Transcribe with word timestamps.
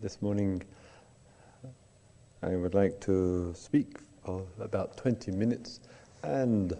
this 0.00 0.22
morning 0.22 0.62
I 2.40 2.54
would 2.54 2.72
like 2.72 3.00
to 3.00 3.52
speak 3.54 3.98
for 4.24 4.46
about 4.60 4.96
20 4.96 5.32
minutes, 5.32 5.80
and 6.22 6.72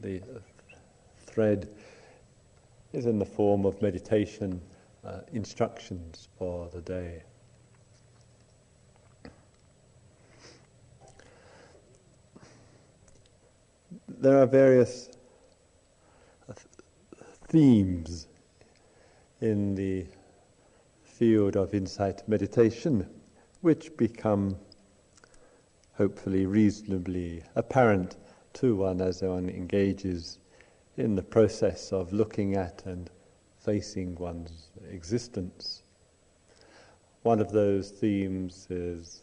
the 0.00 0.22
thread 1.26 1.68
is 2.92 3.06
in 3.06 3.18
the 3.18 3.24
form 3.24 3.66
of 3.66 3.82
meditation 3.82 4.60
uh, 5.04 5.22
instructions 5.32 6.28
for 6.38 6.68
the 6.72 6.80
day. 6.82 7.24
There 14.08 14.40
are 14.40 14.46
various 14.46 15.10
themes 17.48 18.28
in 19.40 19.74
the 19.74 20.06
field 21.20 21.54
of 21.54 21.74
insight 21.74 22.26
meditation 22.26 23.06
which 23.60 23.94
become 23.98 24.56
hopefully 25.92 26.46
reasonably 26.46 27.42
apparent 27.56 28.16
to 28.54 28.74
one 28.74 29.02
as 29.02 29.20
one 29.20 29.50
engages 29.50 30.38
in 30.96 31.14
the 31.14 31.22
process 31.22 31.92
of 31.92 32.10
looking 32.14 32.56
at 32.56 32.82
and 32.86 33.10
facing 33.58 34.14
one's 34.14 34.70
existence. 34.90 35.82
One 37.20 37.38
of 37.38 37.52
those 37.52 37.90
themes 37.90 38.66
is 38.70 39.22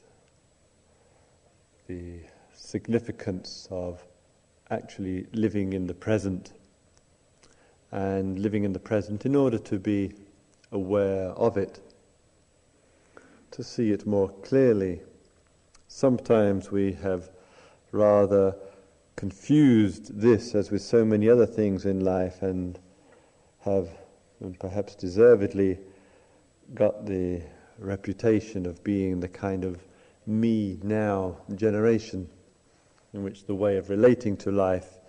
the 1.88 2.20
significance 2.54 3.68
of 3.72 4.06
actually 4.70 5.26
living 5.34 5.74
in 5.74 5.88
the 5.88 5.96
present 5.96 6.54
and 7.92 8.38
living 8.38 8.66
in 8.66 8.74
the 8.74 8.80
present 8.80 9.26
in 9.26 9.36
order 9.36 9.58
to 9.58 9.80
be 9.80 10.14
aware 10.72 11.30
of 11.30 11.58
it, 11.58 11.80
to 13.58 13.64
see 13.64 13.90
it 13.90 14.06
more 14.06 14.30
clearly. 14.44 15.02
Sometimes 15.88 16.72
we 16.72 16.92
have 16.92 17.32
rather 17.92 18.56
confused 19.16 20.22
this, 20.22 20.54
as 20.54 20.70
with 20.70 20.84
so 20.84 21.04
many 21.04 21.28
other 21.28 21.48
things 21.48 21.84
in 21.84 22.06
life, 22.06 22.44
and 22.44 22.78
have, 23.62 23.90
and 24.42 24.60
perhaps 24.60 24.94
deservedly, 24.94 25.80
got 26.76 27.08
the 27.08 27.42
reputation 27.80 28.68
of 28.68 28.84
being 28.84 29.20
the 29.20 29.28
kind 29.28 29.66
of 29.66 29.84
me 30.28 30.78
now 30.84 31.36
generation 31.56 32.30
in 33.14 33.24
which 33.24 33.48
the 33.48 33.56
way 33.56 33.78
of 33.78 33.90
relating 33.90 34.38
to 34.38 34.52
life 34.52 35.00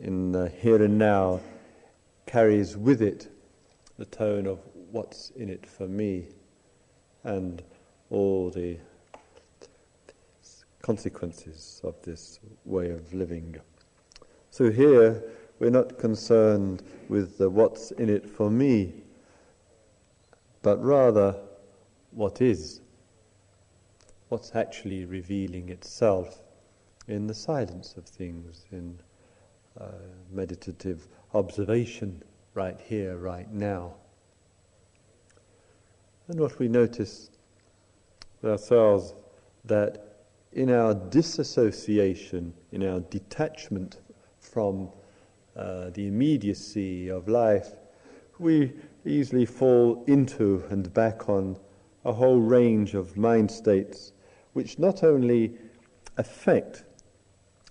in 0.00 0.32
the 0.32 0.48
here 0.48 0.82
and 0.82 0.98
now 0.98 1.38
carries 2.26 2.76
with 2.76 3.00
it 3.00 3.28
the 3.98 4.04
tone 4.06 4.48
of 4.48 4.58
what's 4.90 5.30
in 5.36 5.48
it 5.48 5.64
for 5.64 5.86
me 5.86 6.26
and 7.24 7.62
all 8.10 8.50
the 8.50 8.78
consequences 10.82 11.80
of 11.84 12.00
this 12.02 12.40
way 12.64 12.90
of 12.90 13.12
living. 13.12 13.56
So 14.50 14.70
here 14.70 15.22
we're 15.58 15.70
not 15.70 15.98
concerned 15.98 16.82
with 17.08 17.36
the 17.38 17.50
what's 17.50 17.90
in 17.92 18.08
it 18.08 18.28
for 18.28 18.50
me, 18.50 18.94
but 20.62 20.82
rather 20.82 21.36
what 22.12 22.40
is, 22.40 22.80
what's 24.28 24.54
actually 24.54 25.04
revealing 25.04 25.68
itself 25.68 26.42
in 27.06 27.26
the 27.26 27.34
silence 27.34 27.94
of 27.96 28.04
things, 28.04 28.64
in 28.72 28.98
uh, 29.80 29.86
meditative 30.30 31.06
observation 31.34 32.22
right 32.54 32.80
here, 32.80 33.16
right 33.16 33.50
now. 33.52 33.94
And 36.28 36.40
what 36.40 36.58
we 36.58 36.68
notice 36.68 37.30
ourselves 38.44 39.14
that 39.64 40.16
in 40.52 40.70
our 40.70 40.94
disassociation, 40.94 42.54
in 42.72 42.86
our 42.86 43.00
detachment 43.00 44.00
from 44.40 44.90
uh, 45.56 45.90
the 45.90 46.06
immediacy 46.06 47.08
of 47.08 47.28
life, 47.28 47.74
we 48.38 48.72
easily 49.04 49.44
fall 49.44 50.04
into 50.06 50.64
and 50.70 50.92
back 50.94 51.28
on 51.28 51.58
a 52.04 52.12
whole 52.12 52.40
range 52.40 52.94
of 52.94 53.16
mind 53.16 53.50
states 53.50 54.12
which 54.52 54.78
not 54.78 55.02
only 55.02 55.54
affect 56.16 56.84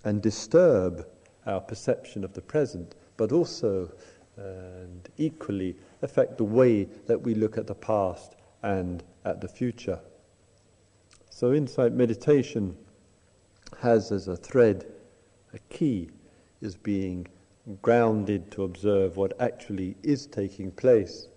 and 0.04 0.22
disturb 0.22 1.06
our 1.46 1.60
perception 1.60 2.24
of 2.24 2.32
the 2.34 2.40
present, 2.40 2.94
but 3.16 3.32
also 3.32 3.90
and 4.36 5.08
equally 5.16 5.76
affect 6.02 6.38
the 6.38 6.44
way 6.44 6.84
that 7.06 7.20
we 7.20 7.34
look 7.34 7.58
at 7.58 7.66
the 7.66 7.74
past 7.74 8.36
and 8.62 9.02
at 9.24 9.40
the 9.40 9.48
future. 9.48 9.98
So, 11.38 11.52
insight 11.52 11.92
meditation 11.92 12.76
has 13.78 14.10
as 14.10 14.26
a 14.26 14.34
thread, 14.34 14.86
a 15.54 15.60
key 15.72 16.10
is 16.60 16.74
being 16.74 17.28
grounded 17.80 18.50
to 18.50 18.64
observe 18.64 19.16
what 19.16 19.40
actually 19.40 19.94
is 20.02 20.26
taking 20.26 20.72
place. 20.72 21.28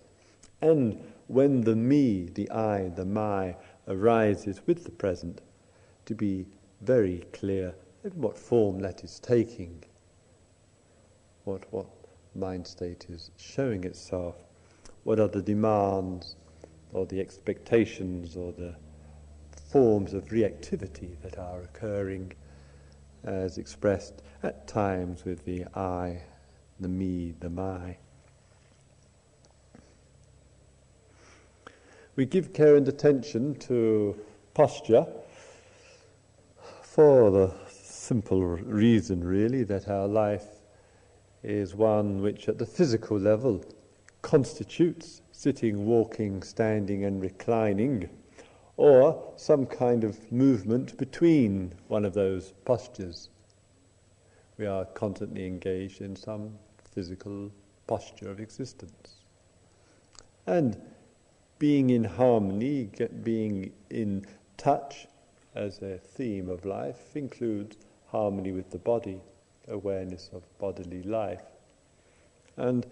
And 0.60 1.00
when 1.28 1.60
the 1.60 1.76
me, 1.76 2.24
the 2.34 2.50
I, 2.50 2.88
the 2.88 3.04
my 3.04 3.54
arises 3.86 4.60
with 4.66 4.82
the 4.82 4.90
present, 4.90 5.40
to 6.06 6.16
be 6.16 6.48
very 6.80 7.24
clear 7.32 7.72
in 8.02 8.10
what 8.10 8.36
form 8.36 8.80
that 8.80 9.04
is 9.04 9.20
taking 9.20 9.84
what, 11.44 11.72
what 11.72 11.86
mind 12.34 12.66
state 12.66 13.06
is 13.08 13.30
showing 13.36 13.84
itself, 13.84 14.34
what 15.04 15.20
are 15.20 15.28
the 15.28 15.42
demands 15.42 16.34
or 16.92 17.06
the 17.06 17.20
expectations 17.20 18.36
or 18.36 18.50
the 18.50 18.74
forms 19.72 20.12
of 20.12 20.26
reactivity 20.26 21.18
that 21.22 21.38
are 21.38 21.62
occurring 21.62 22.30
as 23.24 23.56
expressed 23.56 24.22
at 24.42 24.68
times 24.68 25.24
with 25.24 25.46
the 25.46 25.64
I, 25.74 26.20
the 26.78 26.88
me, 26.88 27.32
the 27.40 27.48
my. 27.48 27.96
We 32.16 32.26
give 32.26 32.52
care 32.52 32.76
and 32.76 32.86
attention 32.86 33.54
to 33.60 34.14
posture 34.52 35.06
for 36.82 37.30
the 37.30 37.54
simple 37.70 38.42
reason, 38.42 39.24
really, 39.24 39.62
that 39.64 39.88
our 39.88 40.06
life 40.06 40.60
is 41.42 41.74
one 41.74 42.20
which 42.20 42.46
at 42.46 42.58
the 42.58 42.66
physical 42.66 43.18
level 43.18 43.64
constitutes 44.20 45.22
sitting, 45.32 45.86
walking, 45.86 46.42
standing, 46.42 47.06
and 47.06 47.22
reclining, 47.22 48.10
or 48.76 49.32
some 49.36 49.66
kind 49.66 50.04
of 50.04 50.30
movement 50.32 50.96
between 50.96 51.72
one 51.88 52.04
of 52.04 52.14
those 52.14 52.52
postures. 52.64 53.28
We 54.58 54.66
are 54.66 54.84
constantly 54.84 55.46
engaged 55.46 56.00
in 56.00 56.16
some 56.16 56.58
physical 56.94 57.50
posture 57.86 58.30
of 58.30 58.40
existence. 58.40 59.16
And 60.46 60.80
being 61.58 61.90
in 61.90 62.04
harmony, 62.04 62.90
being 63.22 63.72
in 63.90 64.26
touch 64.56 65.06
as 65.54 65.80
a 65.82 65.98
theme 65.98 66.48
of 66.48 66.64
life 66.64 67.16
includes 67.16 67.76
harmony 68.08 68.52
with 68.52 68.70
the 68.70 68.78
body 68.78 69.20
awareness 69.68 70.30
of 70.32 70.42
bodily 70.58 71.02
life. 71.02 71.44
And 72.56 72.86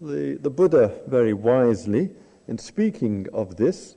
the, 0.00 0.38
the 0.40 0.50
Buddha, 0.50 1.00
very 1.06 1.32
wisely, 1.32 2.10
in 2.46 2.58
speaking 2.58 3.26
of 3.32 3.56
this, 3.56 3.96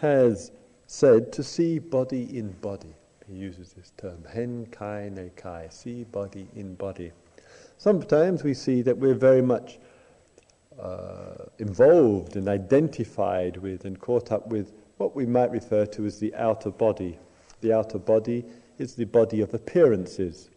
has 0.00 0.52
said 0.86 1.32
to 1.32 1.42
see 1.42 1.78
body 1.78 2.36
in 2.36 2.52
body. 2.52 2.94
He 3.26 3.34
uses 3.34 3.72
this 3.72 3.92
term, 3.96 4.24
hen 4.32 4.66
kai 4.70 5.10
ne 5.12 5.30
kai, 5.36 5.68
see 5.70 6.04
body 6.04 6.48
in 6.56 6.74
body. 6.74 7.12
Sometimes 7.76 8.42
we 8.42 8.54
see 8.54 8.82
that 8.82 8.96
we're 8.96 9.14
very 9.14 9.42
much 9.42 9.78
uh, 10.80 11.44
involved 11.58 12.36
and 12.36 12.48
identified 12.48 13.56
with 13.58 13.84
and 13.84 14.00
caught 14.00 14.32
up 14.32 14.46
with 14.46 14.72
what 14.96 15.14
we 15.14 15.26
might 15.26 15.50
refer 15.50 15.84
to 15.86 16.06
as 16.06 16.18
the 16.18 16.34
outer 16.34 16.70
body. 16.70 17.18
The 17.60 17.72
outer 17.72 17.98
body 17.98 18.44
is 18.78 18.94
the 18.94 19.04
body 19.04 19.40
of 19.40 19.52
appearances 19.52 20.50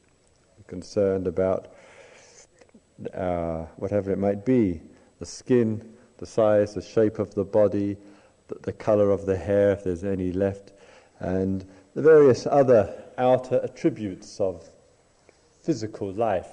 concerned 0.67 1.27
about 1.27 1.73
uh, 3.13 3.65
whatever 3.77 4.11
it 4.11 4.17
might 4.17 4.45
be 4.45 4.81
the 5.19 5.25
skin, 5.25 5.93
the 6.17 6.25
size, 6.25 6.73
the 6.73 6.81
shape 6.81 7.19
of 7.19 7.33
the 7.35 7.43
body, 7.43 7.97
the, 8.61 8.71
color 8.71 9.11
of 9.11 9.25
the 9.25 9.37
hair, 9.37 9.71
if 9.71 9.83
there's 9.83 10.03
any 10.03 10.31
left, 10.31 10.73
and 11.19 11.65
the 11.93 12.01
various 12.01 12.45
other 12.45 13.03
outer 13.17 13.59
attributes 13.63 14.39
of 14.39 14.69
physical 15.61 16.11
life. 16.11 16.49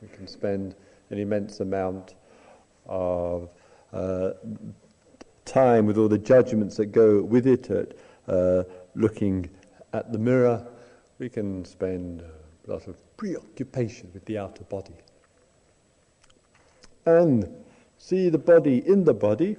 We 0.00 0.08
can 0.08 0.26
spend 0.26 0.74
an 1.10 1.18
immense 1.18 1.60
amount 1.60 2.14
of 2.86 3.50
uh, 3.92 4.30
time 5.44 5.86
with 5.86 5.98
all 5.98 6.08
the 6.08 6.18
judgments 6.18 6.76
that 6.76 6.86
go 6.86 7.22
with 7.22 7.46
it, 7.46 7.70
at 7.70 7.92
uh, 8.28 8.64
looking 8.94 9.48
at 9.92 10.12
the 10.12 10.18
mirror. 10.18 10.66
We 11.18 11.28
can 11.28 11.64
spend 11.64 12.22
a 12.66 12.70
lot 12.70 12.86
of 12.88 13.16
preoccupation 13.16 14.10
with 14.12 14.24
the 14.24 14.38
outer 14.38 14.64
body. 14.64 14.96
And 17.06 17.48
see 17.98 18.28
the 18.28 18.38
body 18.38 18.86
in 18.86 19.04
the 19.04 19.14
body 19.14 19.56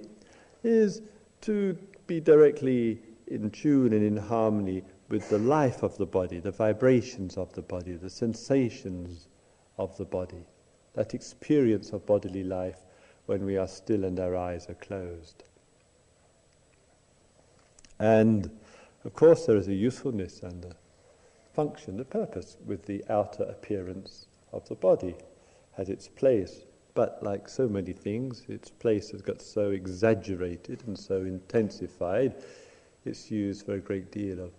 is 0.63 1.01
to 1.41 1.77
be 2.07 2.19
directly 2.19 2.99
in 3.27 3.49
tune 3.51 3.93
and 3.93 4.03
in 4.03 4.17
harmony 4.17 4.83
with 5.09 5.29
the 5.29 5.37
life 5.37 5.83
of 5.83 5.97
the 5.97 6.05
body, 6.05 6.39
the 6.39 6.51
vibrations 6.51 7.37
of 7.37 7.53
the 7.53 7.61
body, 7.61 7.93
the 7.93 8.09
sensations 8.09 9.27
of 9.77 9.95
the 9.97 10.05
body, 10.05 10.45
that 10.93 11.13
experience 11.13 11.91
of 11.91 12.05
bodily 12.05 12.43
life 12.43 12.79
when 13.25 13.45
we 13.45 13.57
are 13.57 13.67
still 13.67 14.03
and 14.03 14.19
our 14.19 14.35
eyes 14.35 14.69
are 14.69 14.75
closed. 14.75 15.43
And 17.99 18.49
of 19.05 19.13
course, 19.13 19.45
there 19.45 19.57
is 19.57 19.67
a 19.67 19.73
usefulness 19.73 20.41
and 20.43 20.65
a 20.65 20.75
function, 21.53 21.99
a 21.99 22.05
purpose 22.05 22.57
with 22.65 22.85
the 22.85 23.03
outer 23.09 23.43
appearance 23.43 24.27
of 24.51 24.67
the 24.67 24.75
body, 24.75 25.15
has 25.73 25.89
its 25.89 26.07
place. 26.07 26.61
But 26.97 27.21
like 27.21 27.47
so 27.47 27.69
many 27.69 27.93
things, 27.93 28.43
its 28.49 28.71
place 28.71 29.11
has 29.11 29.21
got 29.21 29.39
so 29.39 29.69
exaggerated 29.69 30.81
and 30.87 30.97
so 30.97 31.17
intensified, 31.17 32.33
it's 33.05 33.29
used 33.29 33.67
for 33.67 33.75
a 33.75 33.79
great 33.79 34.11
deal 34.11 34.39
of 34.39 34.51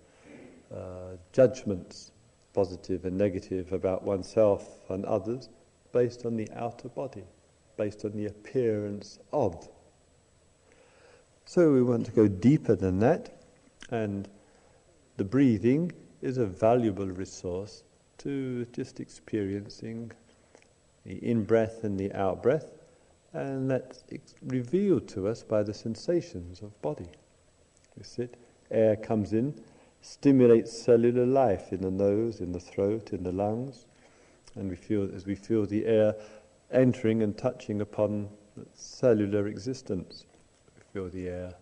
uh, 0.72 1.16
judgments, 1.32 2.12
positive 2.54 3.06
and 3.06 3.18
negative, 3.18 3.72
about 3.72 4.04
oneself 4.04 4.88
and 4.88 5.04
others, 5.04 5.48
based 5.90 6.24
on 6.26 6.36
the 6.36 6.48
outer 6.54 6.88
body, 6.88 7.24
based 7.76 8.04
on 8.04 8.12
the 8.12 8.26
appearance 8.26 9.18
of. 9.32 9.68
So 11.44 11.72
we 11.72 11.82
want 11.82 12.06
to 12.06 12.12
go 12.12 12.28
deeper 12.28 12.76
than 12.76 13.00
that, 13.00 13.42
and 13.90 14.28
the 15.16 15.24
breathing 15.24 15.90
is 16.22 16.38
a 16.38 16.46
valuable 16.46 17.08
resource 17.08 17.82
to 18.18 18.64
just 18.66 19.00
experiencing 19.00 20.12
the 21.08 21.16
in 21.24 21.44
breath 21.44 21.84
and 21.84 21.98
the 21.98 22.12
out 22.12 22.42
breath, 22.42 22.66
and 23.32 23.70
that's 23.70 24.04
revealed 24.42 25.08
to 25.08 25.26
us 25.26 25.42
by 25.42 25.62
the 25.62 25.72
sensations 25.72 26.60
of 26.60 26.80
body. 26.82 27.08
We 27.96 28.04
sit, 28.04 28.36
air 28.70 28.94
comes 28.94 29.32
in, 29.32 29.58
stimulates 30.02 30.70
cellular 30.70 31.26
life 31.26 31.72
in 31.72 31.80
the 31.80 31.90
nose, 31.90 32.40
in 32.40 32.52
the 32.52 32.60
throat, 32.60 33.12
in 33.12 33.22
the 33.22 33.32
lungs, 33.32 33.86
and 34.54 34.68
we 34.68 34.76
feel 34.76 35.08
as 35.14 35.24
we 35.24 35.34
feel 35.34 35.66
the 35.66 35.86
air 35.86 36.14
entering 36.70 37.22
and 37.22 37.36
touching 37.36 37.80
upon 37.80 38.28
cellular 38.74 39.48
existence, 39.48 40.26
we 40.76 40.82
feel 40.92 41.08
the 41.08 41.28
air 41.28 41.54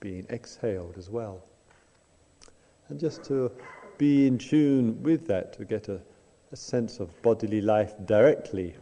being 0.00 0.26
exhaled 0.30 0.96
as 0.96 1.10
well. 1.10 1.44
And 2.88 2.98
just 2.98 3.24
to 3.24 3.52
be 3.98 4.26
in 4.26 4.38
tune 4.38 5.02
with 5.02 5.26
that, 5.26 5.52
to 5.54 5.64
get 5.64 5.88
a, 5.88 6.00
a 6.52 6.56
sense 6.56 7.00
of 7.00 7.10
bodily 7.22 7.60
life 7.60 7.94
directly, 8.06 8.74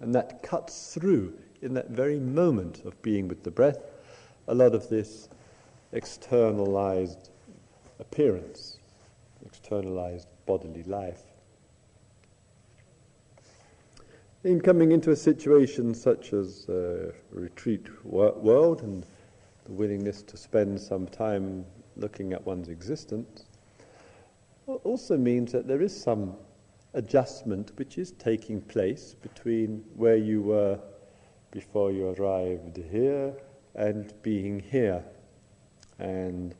and 0.00 0.14
that 0.14 0.42
cuts 0.42 0.94
through 0.94 1.34
in 1.62 1.74
that 1.74 1.90
very 1.90 2.18
moment 2.18 2.84
of 2.84 3.00
being 3.02 3.28
with 3.28 3.42
the 3.42 3.50
breath 3.50 3.78
a 4.48 4.54
lot 4.54 4.74
of 4.74 4.88
this 4.88 5.28
externalized 5.92 7.30
appearance, 8.00 8.78
externalized 9.44 10.28
bodily 10.46 10.82
life. 10.84 11.22
In 14.44 14.60
coming 14.60 14.92
into 14.92 15.10
a 15.10 15.16
situation 15.16 15.94
such 15.94 16.32
as 16.32 16.68
a 16.68 17.12
retreat 17.30 17.86
world 18.04 18.82
and 18.82 19.04
the 19.64 19.72
willingness 19.72 20.22
to 20.22 20.36
spend 20.36 20.80
some 20.80 21.06
time 21.06 21.66
looking 21.96 22.32
at 22.32 22.46
one's 22.46 22.68
existence, 22.68 23.46
also 24.66 25.16
means 25.16 25.52
that 25.52 25.66
there 25.66 25.82
is 25.82 25.98
some 25.98 26.36
adjustment 26.94 27.72
which 27.76 27.98
is 27.98 28.12
taking 28.12 28.60
place 28.60 29.14
between 29.22 29.84
where 29.94 30.16
you 30.16 30.42
were 30.42 30.78
before 31.50 31.92
you 31.92 32.08
arrived 32.08 32.76
here 32.90 33.32
and 33.74 34.12
being 34.22 34.60
here. 34.60 35.02
And 35.98 36.54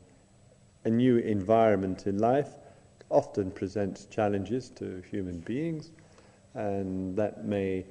a 0.84 0.90
new 0.90 1.18
environment 1.18 2.06
in 2.06 2.18
life 2.18 2.50
often 3.10 3.50
presents 3.50 4.06
challenges 4.06 4.70
to 4.70 5.02
human 5.10 5.40
beings, 5.40 5.92
and 6.54 7.16
that 7.16 7.44
may 7.44 7.84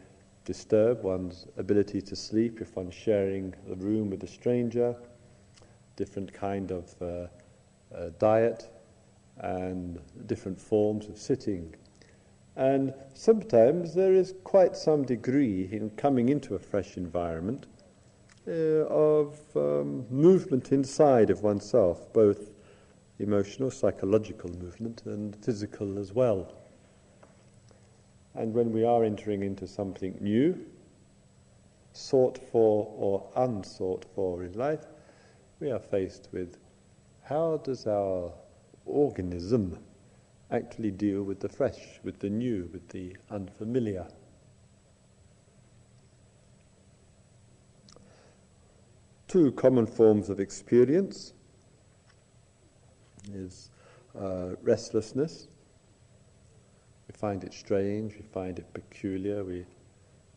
disturb 0.45 1.03
one's 1.03 1.47
ability 1.57 2.01
to 2.01 2.15
sleep 2.15 2.61
if 2.61 2.75
one's 2.75 2.93
sharing 2.93 3.53
the 3.67 3.75
room 3.75 4.09
with 4.09 4.23
a 4.23 4.27
stranger, 4.27 4.95
different 5.95 6.31
kind 6.31 6.71
of 6.71 6.95
uh, 7.01 7.05
uh, 7.95 8.09
diet, 8.19 8.69
and 9.39 9.99
different 10.25 10.59
forms 10.59 11.07
of 11.07 11.17
sitting. 11.17 11.75
And 12.57 12.95
sometimes 13.13 13.93
there 13.93 14.13
is 14.13 14.33
quite 14.43 14.75
some 14.75 15.03
degree 15.03 15.69
in 15.71 15.91
coming 15.91 16.29
into 16.29 16.55
a 16.55 16.59
fresh 16.59 16.97
environment 16.97 17.67
uh, 18.47 18.51
of 18.51 19.39
um, 19.55 20.07
movement 20.09 20.71
inside 20.71 21.29
of 21.29 21.43
oneself, 21.43 22.11
both 22.13 22.49
emotional, 23.19 23.69
psychological 23.69 24.49
movement, 24.49 25.03
and 25.05 25.35
physical 25.35 25.99
as 25.99 26.13
well. 26.13 26.51
And 28.33 28.55
when 28.55 28.71
we 28.71 28.83
are 28.83 29.03
entering 29.03 29.43
into 29.43 29.67
something 29.67 30.17
new, 30.19 30.57
sought 31.93 32.39
for 32.51 32.87
or 32.97 33.29
unsought 33.35 34.03
for 34.15 34.43
in 34.43 34.53
life, 34.53 34.85
we 35.59 35.69
are 35.69 35.79
faced 35.79 36.29
with 36.31 36.57
how 37.21 37.57
does 37.57 37.85
our 37.85 38.31
organism 38.87 39.77
actually 40.51 40.91
deal 40.91 41.23
with 41.23 41.39
the 41.39 41.49
fresh, 41.49 41.99
with 42.03 42.19
the 42.19 42.29
new, 42.29 42.69
with 42.71 42.87
the 42.89 43.15
unfamiliar? 43.29 44.07
Two 49.27 49.51
common 49.51 49.85
forms 49.85 50.29
of 50.29 50.39
experience 50.39 51.33
is 53.33 53.71
uh, 54.17 54.55
restlessness. 54.61 55.47
We 57.07 57.17
find 57.17 57.43
it 57.43 57.53
strange, 57.53 58.15
we 58.15 58.21
find 58.21 58.57
it 58.57 58.73
peculiar, 58.73 59.43
we 59.43 59.65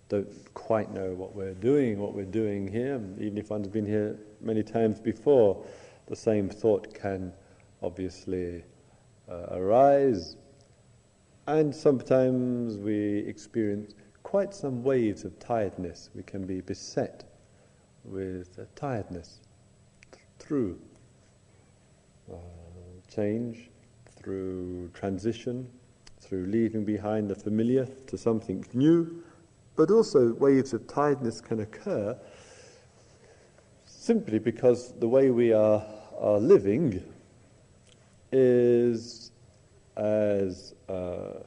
don't 0.08 0.52
quite 0.54 0.92
know 0.92 1.14
what 1.14 1.36
we're 1.36 1.54
doing, 1.54 1.98
what 1.98 2.14
we're 2.14 2.24
doing 2.24 2.66
here. 2.66 3.00
Even 3.20 3.38
if 3.38 3.50
one's 3.50 3.68
been 3.68 3.86
here 3.86 4.18
many 4.40 4.64
times 4.64 5.00
before, 5.00 5.64
the 6.08 6.16
same 6.16 6.48
thought 6.48 6.92
can 6.92 7.32
obviously 7.82 8.64
arise. 9.50 10.36
And 11.46 11.74
sometimes 11.74 12.76
we 12.76 13.18
experience 13.26 13.94
quite 14.22 14.54
some 14.54 14.82
waves 14.82 15.24
of 15.24 15.38
tiredness. 15.38 16.10
We 16.14 16.22
can 16.22 16.46
be 16.46 16.60
beset 16.60 17.24
with 18.04 18.58
uh, 18.58 18.64
tiredness 18.76 19.40
th- 20.12 20.24
through. 20.38 20.78
Uh, 22.32 22.36
change, 23.12 23.70
through 24.16 24.88
transition, 24.94 25.68
through 26.20 26.46
leaving 26.46 26.84
behind 26.84 27.28
the 27.28 27.34
familiar 27.34 27.86
to 28.06 28.16
something 28.16 28.64
new, 28.72 29.22
but 29.76 29.90
also 29.90 30.32
waves 30.34 30.72
of 30.72 30.86
tiredness 30.86 31.40
can 31.40 31.60
occur 31.60 32.16
simply 33.84 34.38
because 34.38 34.92
the 35.00 35.08
way 35.08 35.30
we 35.30 35.52
are, 35.52 35.84
are 36.18 36.38
living 36.38 37.02
is 38.32 39.32
as 39.96 40.74
uh, 40.88 41.40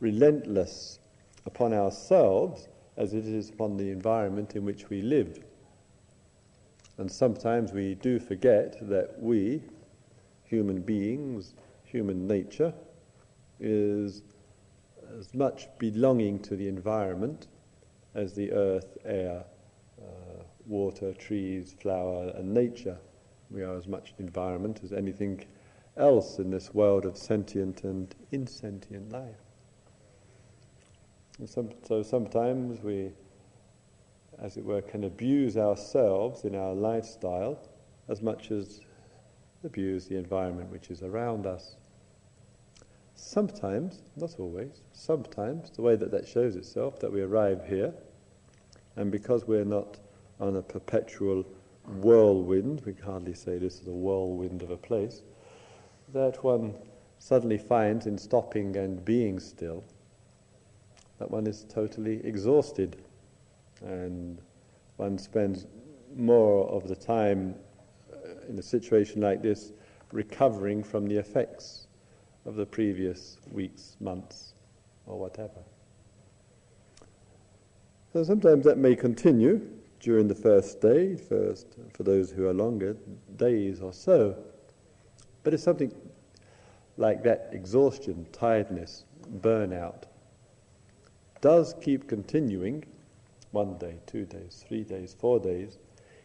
relentless 0.00 1.00
upon 1.46 1.72
ourselves 1.72 2.68
as 2.96 3.14
it 3.14 3.26
is 3.26 3.50
upon 3.50 3.76
the 3.76 3.90
environment 3.90 4.56
in 4.56 4.64
which 4.64 4.88
we 4.88 5.02
live. 5.02 5.38
And 6.98 7.10
sometimes 7.10 7.72
we 7.72 7.94
do 7.94 8.18
forget 8.18 8.76
that 8.88 9.14
we, 9.20 9.62
human 10.44 10.80
beings, 10.80 11.54
human 11.84 12.26
nature, 12.26 12.74
is 13.60 14.22
as 15.16 15.32
much 15.32 15.68
belonging 15.78 16.40
to 16.40 16.56
the 16.56 16.68
environment 16.68 17.46
as 18.14 18.34
the 18.34 18.52
earth, 18.52 18.98
air, 19.04 19.44
uh, 20.00 20.42
water, 20.66 21.12
trees, 21.14 21.74
flower, 21.80 22.32
and 22.34 22.52
nature. 22.52 22.98
We 23.50 23.62
are 23.62 23.76
as 23.76 23.86
much 23.86 24.12
environment 24.18 24.80
as 24.82 24.92
anything 24.92 25.44
else 25.98 26.38
in 26.38 26.50
this 26.50 26.72
world 26.72 27.04
of 27.04 27.16
sentient 27.16 27.84
and 27.84 28.14
insentient 28.32 29.12
life. 29.12 29.36
Some, 31.46 31.70
so 31.86 32.02
sometimes 32.02 32.80
we, 32.82 33.10
as 34.40 34.56
it 34.56 34.64
were, 34.64 34.82
can 34.82 35.04
abuse 35.04 35.56
ourselves 35.56 36.44
in 36.44 36.54
our 36.54 36.72
lifestyle 36.72 37.58
as 38.08 38.22
much 38.22 38.50
as 38.50 38.80
abuse 39.64 40.06
the 40.06 40.16
environment 40.16 40.70
which 40.70 40.90
is 40.90 41.02
around 41.02 41.46
us. 41.46 41.76
Sometimes, 43.14 44.02
not 44.16 44.38
always, 44.38 44.82
sometimes 44.92 45.70
the 45.70 45.82
way 45.82 45.96
that 45.96 46.10
that 46.10 46.26
shows 46.26 46.56
itself, 46.56 47.00
that 47.00 47.12
we 47.12 47.20
arrive 47.20 47.66
here, 47.66 47.92
and 48.96 49.10
because 49.10 49.46
we're 49.46 49.64
not 49.64 49.98
on 50.40 50.56
a 50.56 50.62
perpetual 50.62 51.44
whirlwind, 52.00 52.82
we 52.84 52.92
can 52.92 53.04
hardly 53.04 53.34
say 53.34 53.58
this 53.58 53.80
is 53.80 53.88
a 53.88 53.92
whirlwind 53.92 54.62
of 54.62 54.70
a 54.70 54.76
place, 54.76 55.22
that 56.12 56.42
one 56.42 56.74
suddenly 57.18 57.58
finds 57.58 58.06
in 58.06 58.16
stopping 58.16 58.76
and 58.76 59.04
being 59.04 59.38
still 59.40 59.84
that 61.18 61.30
one 61.30 61.46
is 61.46 61.64
totally 61.68 62.24
exhausted 62.24 62.96
and 63.82 64.40
one 64.96 65.18
spends 65.18 65.66
more 66.16 66.68
of 66.68 66.88
the 66.88 66.96
time 66.96 67.54
uh, 68.12 68.48
in 68.48 68.58
a 68.58 68.62
situation 68.62 69.20
like 69.20 69.42
this, 69.42 69.72
recovering 70.12 70.82
from 70.82 71.06
the 71.06 71.16
effects 71.16 71.86
of 72.46 72.56
the 72.56 72.66
previous 72.66 73.38
weeks, 73.52 73.96
months, 74.00 74.54
or 75.06 75.18
whatever. 75.18 75.60
So 78.12 78.24
sometimes 78.24 78.64
that 78.64 78.78
may 78.78 78.96
continue 78.96 79.60
during 80.00 80.28
the 80.28 80.34
first 80.34 80.80
day, 80.80 81.16
first 81.16 81.66
for 81.92 82.04
those 82.04 82.30
who 82.30 82.48
are 82.48 82.54
longer, 82.54 82.96
days 83.36 83.80
or 83.80 83.92
so. 83.92 84.36
But 85.42 85.54
it's 85.54 85.62
something 85.62 85.92
like 86.96 87.22
that 87.22 87.50
exhaustion, 87.52 88.26
tiredness, 88.32 89.04
burnout 89.40 90.04
does 91.40 91.74
keep 91.80 92.08
continuing 92.08 92.84
one 93.52 93.78
day, 93.78 93.98
two 94.06 94.24
days, 94.24 94.64
three 94.66 94.84
days, 94.84 95.14
four 95.18 95.38
days, 95.38 95.78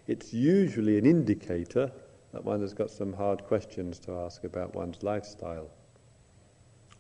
it's 0.07 0.33
usually 0.33 0.97
an 0.97 1.05
indicator 1.05 1.91
that 2.33 2.43
one 2.43 2.61
has 2.61 2.73
got 2.73 2.89
some 2.89 3.13
hard 3.13 3.43
questions 3.43 3.99
to 3.99 4.11
ask 4.13 4.43
about 4.43 4.75
one's 4.75 5.03
lifestyle. 5.03 5.69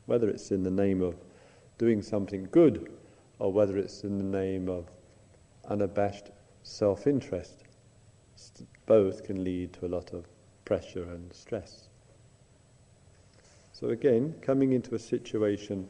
Whether 0.05 0.29
it's 0.29 0.51
in 0.51 0.63
the 0.63 0.71
name 0.71 1.01
of 1.01 1.15
doing 1.77 2.01
something 2.01 2.47
good 2.51 2.91
or 3.39 3.51
whether 3.51 3.77
it's 3.77 4.03
in 4.03 4.17
the 4.17 4.37
name 4.37 4.69
of 4.69 4.85
unabashed 5.65 6.29
self 6.61 7.07
interest, 7.07 7.63
both 8.85 9.23
can 9.23 9.43
lead 9.43 9.73
to 9.73 9.85
a 9.85 9.87
lot 9.87 10.13
of 10.13 10.25
pressure 10.65 11.03
and 11.03 11.33
stress. 11.33 11.89
So, 13.83 13.89
again, 13.89 14.35
coming 14.41 14.71
into 14.71 14.95
a 14.95 14.99
situation 14.99 15.89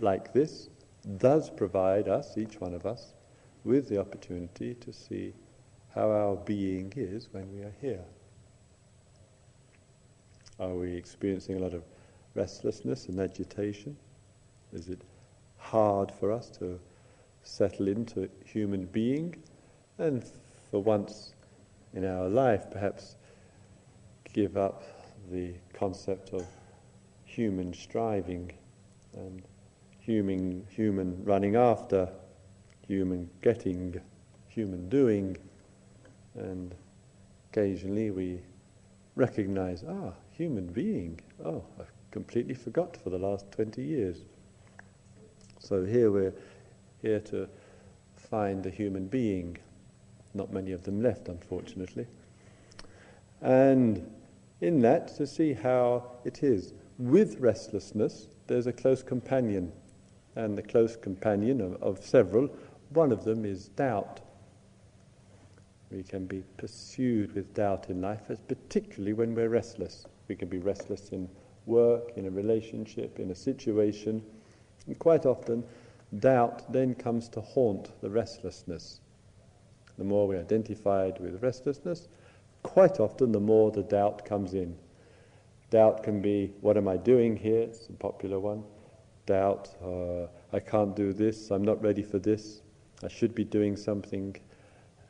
like 0.00 0.32
this 0.32 0.70
does 1.18 1.48
provide 1.48 2.08
us, 2.08 2.36
each 2.36 2.60
one 2.60 2.74
of 2.74 2.84
us, 2.84 3.14
with 3.62 3.88
the 3.88 4.00
opportunity 4.00 4.74
to 4.74 4.92
see 4.92 5.34
how 5.94 6.10
our 6.10 6.34
being 6.34 6.92
is 6.96 7.28
when 7.30 7.48
we 7.54 7.62
are 7.62 7.72
here. 7.80 8.04
Are 10.58 10.74
we 10.74 10.96
experiencing 10.96 11.58
a 11.58 11.60
lot 11.60 11.74
of 11.74 11.84
restlessness 12.34 13.06
and 13.06 13.20
agitation? 13.20 13.96
Is 14.72 14.88
it 14.88 15.02
hard 15.58 16.10
for 16.10 16.32
us 16.32 16.50
to 16.58 16.80
settle 17.44 17.86
into 17.86 18.28
human 18.44 18.86
being? 18.86 19.40
And 19.98 20.24
for 20.72 20.82
once 20.82 21.34
in 21.92 22.04
our 22.04 22.28
life, 22.28 22.68
perhaps 22.68 23.14
give 24.32 24.56
up 24.56 24.82
the 25.30 25.54
concept 25.72 26.32
of 26.32 26.44
human 27.34 27.74
striving 27.74 28.52
and 29.16 29.42
human, 29.98 30.64
human 30.70 31.22
running 31.24 31.56
after, 31.56 32.08
human 32.86 33.28
getting, 33.42 34.00
human 34.48 34.88
doing, 34.88 35.36
and 36.36 36.74
occasionally 37.50 38.10
we 38.12 38.40
recognize, 39.16 39.84
ah, 39.88 40.12
human 40.30 40.66
being. 40.66 41.20
Oh, 41.44 41.64
I 41.80 41.84
completely 42.12 42.54
forgot 42.54 42.96
for 42.96 43.10
the 43.10 43.18
last 43.18 43.50
20 43.50 43.82
years. 43.82 44.24
So 45.58 45.84
here 45.84 46.12
we're 46.12 46.34
here 47.02 47.20
to 47.20 47.48
find 48.16 48.62
the 48.62 48.70
human 48.70 49.06
being. 49.08 49.58
Not 50.34 50.52
many 50.52 50.72
of 50.72 50.84
them 50.84 51.02
left, 51.02 51.28
unfortunately. 51.28 52.06
And 53.40 54.08
in 54.60 54.80
that, 54.82 55.08
to 55.16 55.26
see 55.26 55.52
how 55.52 56.12
it 56.24 56.42
is. 56.42 56.74
With 56.98 57.40
restlessness, 57.40 58.28
there's 58.46 58.66
a 58.66 58.72
close 58.72 59.02
companion. 59.02 59.72
And 60.36 60.56
the 60.56 60.62
close 60.62 60.96
companion 60.96 61.60
of, 61.60 61.82
of 61.82 62.04
several, 62.04 62.48
one 62.90 63.12
of 63.12 63.24
them 63.24 63.44
is 63.44 63.68
doubt. 63.68 64.20
We 65.90 66.02
can 66.02 66.26
be 66.26 66.42
pursued 66.56 67.34
with 67.34 67.54
doubt 67.54 67.90
in 67.90 68.00
life, 68.00 68.22
particularly 68.48 69.12
when 69.12 69.34
we're 69.34 69.48
restless. 69.48 70.06
We 70.28 70.34
can 70.34 70.48
be 70.48 70.58
restless 70.58 71.10
in 71.10 71.28
work, 71.66 72.12
in 72.16 72.26
a 72.26 72.30
relationship, 72.30 73.18
in 73.18 73.30
a 73.30 73.34
situation. 73.34 74.22
And 74.86 74.98
quite 74.98 75.26
often, 75.26 75.64
doubt 76.18 76.72
then 76.72 76.94
comes 76.94 77.28
to 77.30 77.40
haunt 77.40 77.90
the 78.00 78.10
restlessness. 78.10 79.00
The 79.98 80.04
more 80.04 80.26
we're 80.26 80.40
identified 80.40 81.20
with 81.20 81.42
restlessness, 81.42 82.08
quite 82.62 82.98
often 82.98 83.32
the 83.32 83.40
more 83.40 83.70
the 83.70 83.82
doubt 83.82 84.24
comes 84.24 84.54
in. 84.54 84.76
Doubt 85.74 86.04
can 86.04 86.20
be, 86.20 86.52
what 86.60 86.76
am 86.76 86.86
I 86.86 86.96
doing 86.96 87.34
here? 87.34 87.62
It's 87.62 87.88
a 87.88 87.92
popular 87.94 88.38
one. 88.38 88.62
Doubt, 89.26 89.70
uh, 89.82 90.28
I 90.52 90.60
can't 90.60 90.94
do 90.94 91.12
this, 91.12 91.50
I'm 91.50 91.64
not 91.64 91.82
ready 91.82 92.00
for 92.00 92.20
this, 92.20 92.62
I 93.02 93.08
should 93.08 93.34
be 93.34 93.42
doing 93.42 93.76
something 93.76 94.36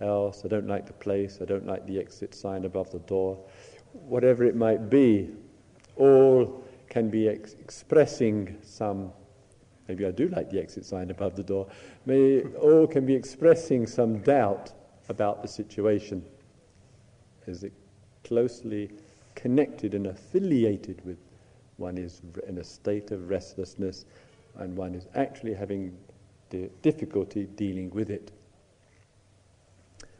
else, 0.00 0.40
I 0.42 0.49
don't 0.49 0.66
like 0.66 0.87
the 0.87 0.94
place, 0.94 1.40
I 1.42 1.44
don't 1.44 1.66
like 1.66 1.87
the 1.87 1.99
exit 2.00 2.35
sign 2.35 2.64
above 2.64 2.90
the 2.90 3.00
door, 3.00 3.38
whatever 3.92 4.42
it 4.42 4.56
might 4.56 4.88
be, 4.88 5.28
all 5.97 6.64
can 6.88 7.11
be 7.11 7.28
ex- 7.28 7.56
expressing 7.61 8.56
some, 8.62 9.12
maybe 9.87 10.06
I 10.06 10.12
do 10.12 10.28
like 10.28 10.49
the 10.49 10.61
exit 10.61 10.87
sign 10.87 11.11
above 11.11 11.37
the 11.37 11.42
door, 11.42 11.66
may, 12.06 12.40
all 12.59 12.87
can 12.87 13.04
be 13.04 13.14
expressing 13.14 13.87
some 13.87 14.21
doubt 14.21 14.73
about 15.11 15.42
the 15.42 15.49
situation. 15.49 16.25
Is 17.47 17.64
it 17.64 17.75
closely 18.23 18.90
connected 19.44 19.92
and 19.94 20.06
affiliated 20.06 21.04
with 21.04 21.18
one 21.76 21.98
is 21.98 22.22
in 22.48 22.56
a 22.56 22.64
state 22.64 23.10
of 23.10 23.28
restlessness 23.28 24.06
and 24.56 24.74
one 24.76 24.94
is 24.94 25.06
actually 25.14 25.52
having 25.52 25.94
difficulty 26.82 27.44
dealing 27.56 27.90
with 27.90 28.08
it 28.08 28.32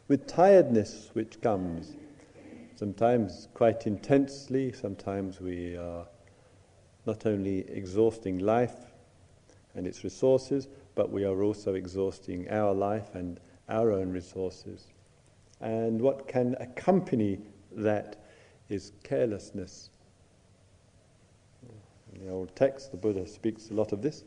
with 0.07 0.27
tiredness 0.27 1.09
which 1.13 1.41
comes, 1.41 1.95
sometimes 2.75 3.47
quite 3.55 3.87
intensely, 3.87 4.71
sometimes 4.71 5.41
we 5.41 5.75
are 5.75 6.05
not 7.07 7.25
only 7.25 7.67
exhausting 7.69 8.37
life 8.39 8.75
and 9.73 9.87
its 9.87 10.03
resources, 10.03 10.67
but 10.93 11.11
we 11.11 11.25
are 11.25 11.41
also 11.41 11.73
exhausting 11.73 12.47
our 12.51 12.73
life 12.73 13.15
and 13.15 13.39
our 13.67 13.91
own 13.91 14.11
resources. 14.11 14.85
And 15.59 15.99
what 15.99 16.27
can 16.27 16.55
accompany 16.59 17.39
that 17.71 18.17
is 18.69 18.91
carelessness. 19.03 19.89
In 22.13 22.25
the 22.25 22.31
old 22.31 22.55
text, 22.55 22.91
the 22.91 22.97
Buddha 22.97 23.27
speaks 23.27 23.69
a 23.69 23.73
lot 23.73 23.91
of 23.91 24.01
this. 24.01 24.23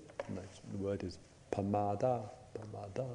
The 0.72 0.78
word 0.78 1.02
is 1.04 1.18
pamada, 1.50 2.22
pamada. 2.54 3.08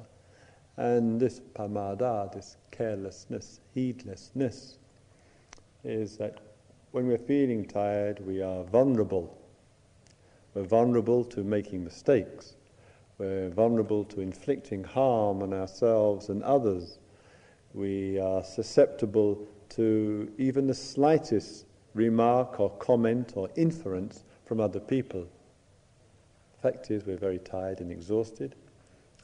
And 0.76 1.20
this 1.20 1.40
pamada, 1.54 2.32
this 2.32 2.56
carelessness, 2.70 3.60
heedlessness, 3.74 4.78
is 5.84 6.16
that 6.16 6.40
when 6.90 7.06
we're 7.06 7.18
feeling 7.18 7.64
tired, 7.64 8.24
we 8.26 8.42
are 8.42 8.64
vulnerable. 8.64 9.36
We're 10.54 10.64
vulnerable 10.64 11.24
to 11.24 11.44
making 11.44 11.84
mistakes. 11.84 12.54
We're 13.18 13.50
vulnerable 13.50 14.04
to 14.06 14.20
inflicting 14.20 14.82
harm 14.84 15.42
on 15.42 15.52
ourselves 15.52 16.28
and 16.28 16.42
others. 16.42 16.98
We 17.72 18.18
are 18.18 18.42
susceptible 18.42 19.46
to 19.70 20.32
even 20.38 20.66
the 20.66 20.74
slightest 20.74 21.66
remark 21.94 22.60
or 22.60 22.70
comment 22.70 23.32
or 23.36 23.48
inference 23.56 24.24
from 24.44 24.60
other 24.60 24.80
people. 24.80 25.26
The 26.62 26.72
fact 26.72 26.90
is, 26.90 27.04
we're 27.04 27.16
very 27.16 27.38
tired 27.38 27.80
and 27.80 27.90
exhausted 27.90 28.54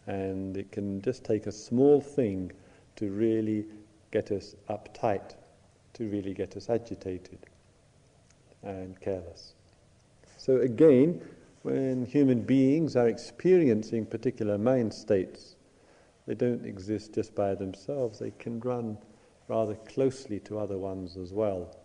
and 0.06 0.56
it 0.56 0.72
can 0.72 1.00
just 1.02 1.24
take 1.24 1.46
a 1.46 1.52
small 1.52 2.00
thing 2.00 2.52
to 2.96 3.10
really 3.10 3.66
get 4.10 4.30
us 4.30 4.54
uptight, 4.68 5.34
to 5.94 6.08
really 6.08 6.34
get 6.34 6.56
us 6.56 6.68
agitated 6.68 7.38
and 8.62 9.00
careless. 9.00 9.54
So 10.36 10.56
again, 10.58 11.20
when 11.62 12.06
human 12.06 12.42
beings 12.42 12.96
are 12.96 13.08
experiencing 13.08 14.06
particular 14.06 14.58
mind 14.58 14.92
states, 14.92 15.56
they 16.26 16.34
don't 16.34 16.64
exist 16.64 17.14
just 17.14 17.34
by 17.34 17.54
themselves, 17.54 18.18
they 18.18 18.32
can 18.38 18.60
run 18.60 18.98
rather 19.50 19.74
closely 19.74 20.38
to 20.38 20.60
other 20.60 20.78
ones 20.78 21.16
as 21.16 21.32
well. 21.32 21.76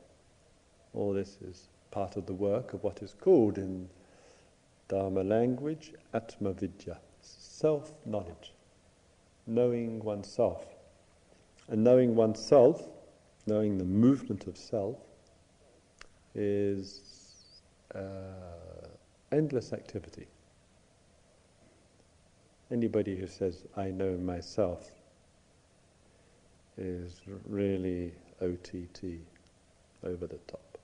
All 0.94 1.14
this 1.14 1.40
is 1.42 1.68
part 1.90 2.16
of 2.16 2.28
the 2.28 2.34
work 2.34 2.74
of 2.74 2.84
what 2.84 3.02
is 3.02 3.16
called 3.20 3.58
in 3.58 3.90
Dharma 4.88 5.24
language 5.24 5.92
Atma 6.14 6.54
Vidya 6.54 7.00
self 7.22 7.92
knowledge, 8.06 8.54
knowing 9.48 10.00
oneself. 10.04 10.64
And 11.68 11.84
knowing 11.84 12.16
oneself, 12.16 12.88
knowing 13.48 13.80
the 13.80 13.84
movement 13.84 14.46
of 14.46 14.56
self, 14.56 14.98
is 16.36 17.02
uh, 17.96 18.00
endless 19.32 19.74
activity. 19.74 20.28
Anybody 22.70 23.16
who 23.16 23.26
says, 23.26 23.64
I 23.76 23.90
know 23.90 24.18
myself, 24.18 24.92
is 26.78 27.22
really 27.48 28.14
OTT, 28.42 29.22
over 30.04 30.28
the 30.28 30.40
top. 30.48 30.78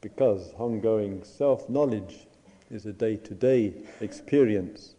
Because 0.00 0.52
ongoing 0.58 1.22
self 1.24 1.68
knowledge 1.68 2.26
is 2.70 2.86
a 2.86 2.92
day 2.92 3.16
to 3.16 3.34
day 3.34 3.74
experience. 4.00 4.94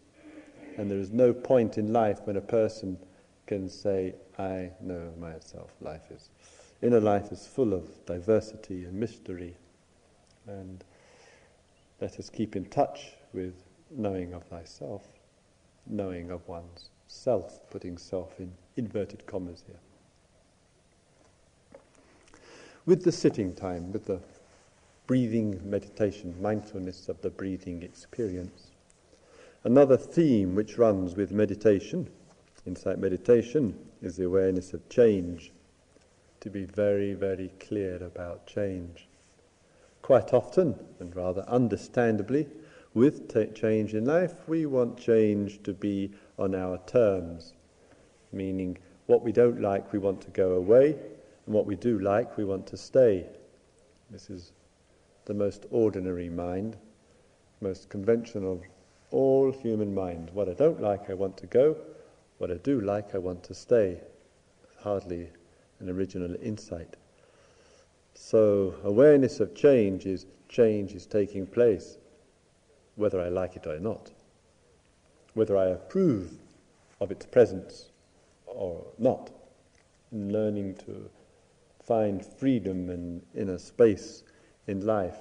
And 0.78 0.90
there 0.90 0.98
is 0.98 1.10
no 1.10 1.32
point 1.32 1.76
in 1.76 1.92
life 1.92 2.20
when 2.24 2.36
a 2.36 2.42
person 2.42 2.98
can 3.46 3.68
say, 3.68 4.14
I 4.38 4.70
know 4.80 5.12
myself. 5.18 5.74
Life 5.80 6.10
is, 6.10 6.30
inner 6.80 7.00
life 7.00 7.30
is 7.30 7.46
full 7.46 7.74
of 7.74 7.84
diversity 8.06 8.84
and 8.84 8.94
mystery. 8.94 9.54
And 10.46 10.82
let 12.00 12.18
us 12.18 12.30
keep 12.30 12.56
in 12.56 12.64
touch 12.66 13.12
with 13.34 13.54
knowing 13.90 14.32
of 14.32 14.44
thyself, 14.44 15.02
knowing 15.86 16.30
of 16.30 16.46
one's 16.48 16.88
self, 17.12 17.60
putting 17.70 17.98
self 17.98 18.40
in 18.40 18.52
inverted 18.76 19.26
commas 19.26 19.62
here. 19.66 19.76
With 22.86 23.04
the 23.04 23.12
sitting 23.12 23.54
time, 23.54 23.92
with 23.92 24.06
the 24.06 24.20
breathing 25.06 25.60
meditation, 25.64 26.34
mindfulness 26.40 27.08
of 27.08 27.20
the 27.20 27.30
breathing 27.30 27.82
experience, 27.82 28.70
another 29.62 29.96
theme 29.96 30.54
which 30.54 30.78
runs 30.78 31.14
with 31.14 31.30
meditation, 31.30 32.08
insight 32.66 32.98
meditation, 32.98 33.78
is 34.00 34.16
the 34.16 34.24
awareness 34.24 34.72
of 34.72 34.88
change. 34.88 35.52
To 36.40 36.50
be 36.50 36.64
very, 36.64 37.12
very 37.12 37.52
clear 37.60 38.02
about 38.02 38.46
change. 38.46 39.06
Quite 40.00 40.32
often, 40.32 40.74
and 40.98 41.14
rather 41.14 41.42
understandably, 41.42 42.48
with 42.94 43.54
change 43.54 43.94
in 43.94 44.04
life, 44.04 44.34
we 44.46 44.66
want 44.66 44.98
change 44.98 45.62
to 45.62 45.72
be 45.72 46.10
on 46.38 46.54
our 46.54 46.78
terms, 46.86 47.54
meaning 48.32 48.78
what 49.06 49.22
we 49.22 49.32
don't 49.32 49.60
like, 49.60 49.92
we 49.92 49.98
want 49.98 50.20
to 50.22 50.30
go 50.30 50.52
away, 50.52 50.90
and 51.46 51.54
what 51.54 51.66
we 51.66 51.76
do 51.76 51.98
like, 51.98 52.36
we 52.36 52.44
want 52.44 52.66
to 52.66 52.76
stay. 52.76 53.26
This 54.10 54.30
is 54.30 54.52
the 55.24 55.34
most 55.34 55.66
ordinary 55.70 56.28
mind, 56.28 56.76
most 57.60 57.88
conventional 57.88 58.62
all 59.12 59.52
human 59.52 59.94
mind. 59.94 60.30
What 60.32 60.48
I 60.48 60.54
don't 60.54 60.80
like, 60.80 61.10
I 61.10 61.14
want 61.14 61.36
to 61.38 61.46
go. 61.46 61.76
What 62.38 62.50
I 62.50 62.56
do 62.56 62.80
like, 62.80 63.14
I 63.14 63.18
want 63.18 63.44
to 63.44 63.54
stay. 63.54 64.00
Hardly 64.80 65.28
an 65.78 65.88
original 65.88 66.34
insight. 66.42 66.96
So, 68.14 68.74
awareness 68.84 69.40
of 69.40 69.54
change 69.54 70.06
is 70.06 70.26
change 70.48 70.92
is 70.92 71.06
taking 71.06 71.46
place, 71.46 71.98
whether 72.96 73.20
I 73.20 73.28
like 73.28 73.56
it 73.56 73.66
or 73.66 73.78
not, 73.78 74.10
whether 75.34 75.56
I 75.56 75.66
approve 75.66 76.32
of 77.00 77.10
its 77.10 77.26
presence 77.26 77.90
or 78.46 78.84
not, 78.98 79.30
learning 80.12 80.74
to 80.86 81.10
find 81.82 82.24
freedom 82.24 82.90
and 82.90 83.22
inner 83.34 83.58
space 83.58 84.22
in 84.66 84.84
life 84.86 85.18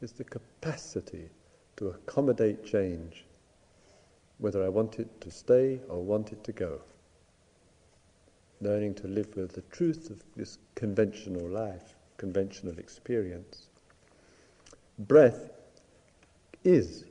is 0.00 0.12
the 0.12 0.24
capacity 0.24 1.30
to 1.76 1.88
accommodate 1.88 2.64
change, 2.64 3.24
whether 4.38 4.64
I 4.64 4.68
want 4.68 4.98
it 4.98 5.20
to 5.22 5.30
stay 5.30 5.80
or 5.88 6.02
want 6.02 6.32
it 6.32 6.44
to 6.44 6.52
go. 6.52 6.80
Learning 8.60 8.94
to 8.94 9.08
live 9.08 9.34
with 9.36 9.52
the 9.52 9.62
truth 9.62 10.10
of 10.10 10.22
this 10.36 10.58
conventional 10.74 11.48
life, 11.48 11.94
conventional 12.16 12.78
experience. 12.78 13.68
Breath 14.98 15.50
is 16.64 17.04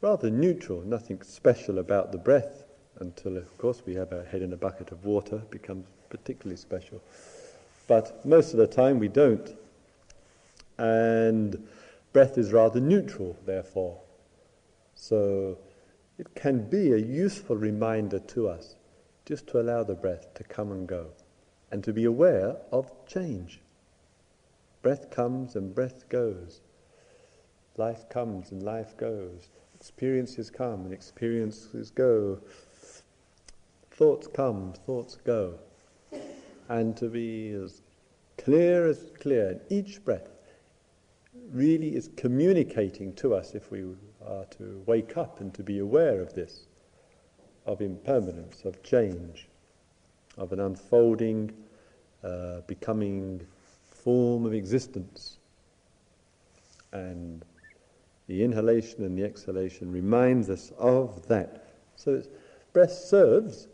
rather 0.00 0.30
neutral, 0.30 0.82
nothing 0.82 1.22
special 1.22 1.78
about 1.78 2.12
the 2.12 2.18
breath 2.18 2.64
until, 2.98 3.36
of 3.36 3.56
course, 3.58 3.82
we 3.86 3.94
have 3.94 4.12
our 4.12 4.24
head 4.24 4.42
in 4.42 4.52
a 4.52 4.56
bucket 4.56 4.92
of 4.92 5.04
water, 5.04 5.38
becomes 5.50 5.86
particularly 6.10 6.56
special. 6.56 7.00
But 7.86 8.24
most 8.26 8.52
of 8.52 8.58
the 8.58 8.66
time 8.66 8.98
we 8.98 9.08
don't. 9.08 9.56
And 10.78 11.66
breath 12.12 12.38
is 12.38 12.52
rather 12.52 12.80
neutral, 12.80 13.36
therefore. 13.46 13.98
So 14.94 15.58
it 16.18 16.34
can 16.34 16.68
be 16.68 16.92
a 16.92 16.98
useful 16.98 17.56
reminder 17.56 18.18
to 18.18 18.48
us 18.48 18.76
just 19.24 19.46
to 19.48 19.60
allow 19.60 19.84
the 19.84 19.94
breath 19.94 20.34
to 20.34 20.44
come 20.44 20.72
and 20.72 20.86
go 20.86 21.06
and 21.70 21.82
to 21.84 21.92
be 21.92 22.04
aware 22.04 22.56
of 22.72 22.90
change. 23.06 23.60
Breath 24.82 25.10
comes 25.10 25.56
and 25.56 25.74
breath 25.74 26.08
goes. 26.08 26.60
Life 27.80 28.10
comes 28.10 28.52
and 28.52 28.62
life 28.62 28.94
goes. 28.98 29.48
Experiences 29.74 30.50
come 30.50 30.84
and 30.84 30.92
experiences 30.92 31.90
go. 31.90 32.38
Thoughts 33.90 34.26
come, 34.26 34.74
thoughts 34.84 35.16
go. 35.24 35.54
And 36.68 36.94
to 36.98 37.08
be 37.08 37.52
as 37.52 37.80
clear 38.36 38.86
as 38.86 39.10
clear 39.18 39.62
each 39.70 40.04
breath 40.04 40.28
really 41.50 41.96
is 41.96 42.10
communicating 42.18 43.14
to 43.14 43.34
us 43.34 43.54
if 43.54 43.70
we 43.70 43.86
are 44.26 44.44
to 44.58 44.82
wake 44.84 45.16
up 45.16 45.40
and 45.40 45.54
to 45.54 45.62
be 45.62 45.78
aware 45.78 46.20
of 46.20 46.34
this, 46.34 46.66
of 47.64 47.80
impermanence, 47.80 48.62
of 48.66 48.82
change, 48.82 49.48
of 50.36 50.52
an 50.52 50.60
unfolding, 50.60 51.50
uh, 52.22 52.60
becoming 52.66 53.40
form 53.88 54.44
of 54.44 54.52
existence. 54.52 55.38
And 56.92 57.42
the 58.30 58.44
inhalation 58.44 59.02
and 59.02 59.18
the 59.18 59.24
exhalation 59.24 59.90
reminds 59.90 60.48
us 60.48 60.70
of 60.78 61.26
that. 61.26 61.66
So 61.96 62.22
breath 62.72 62.92
serves 62.92 63.66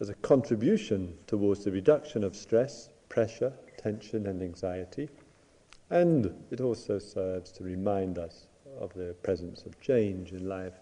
as 0.00 0.08
a 0.08 0.14
contribution 0.14 1.12
towards 1.26 1.62
the 1.62 1.70
reduction 1.70 2.24
of 2.24 2.34
stress, 2.34 2.88
pressure, 3.10 3.52
tension 3.76 4.26
and 4.28 4.42
anxiety 4.42 5.10
and 5.90 6.34
it 6.50 6.62
also 6.62 6.98
serves 6.98 7.52
to 7.52 7.64
remind 7.64 8.18
us 8.18 8.46
of 8.80 8.94
the 8.94 9.14
presence 9.22 9.66
of 9.66 9.78
change 9.78 10.32
in 10.32 10.48
life. 10.48 10.72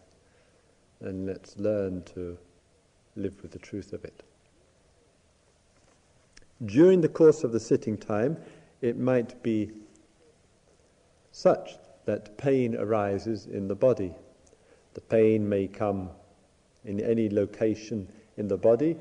And 1.01 1.27
let's 1.27 1.59
learn 1.59 2.05
to 2.15 2.39
live 3.17 3.43
with 3.43 3.51
the 3.51 3.59
truth 3.59 3.93
of 3.93 4.05
it. 4.05 4.23
During 6.65 7.01
the 7.01 7.09
course 7.09 7.43
of 7.43 7.51
the 7.51 7.59
sitting 7.59 7.99
time, 7.99 8.37
it 8.83 8.99
might 8.99 9.43
be 9.43 9.73
such 11.33 11.71
that 12.11 12.37
pain 12.37 12.75
arises 12.75 13.47
in 13.47 13.69
the 13.69 13.75
body. 13.77 14.13
The 14.95 15.01
pain 15.01 15.49
may 15.49 15.69
come 15.69 16.11
in 16.85 17.01
any 17.01 17.31
location 17.31 18.09
in 18.37 18.49
the 18.49 18.57
body. 18.57 18.97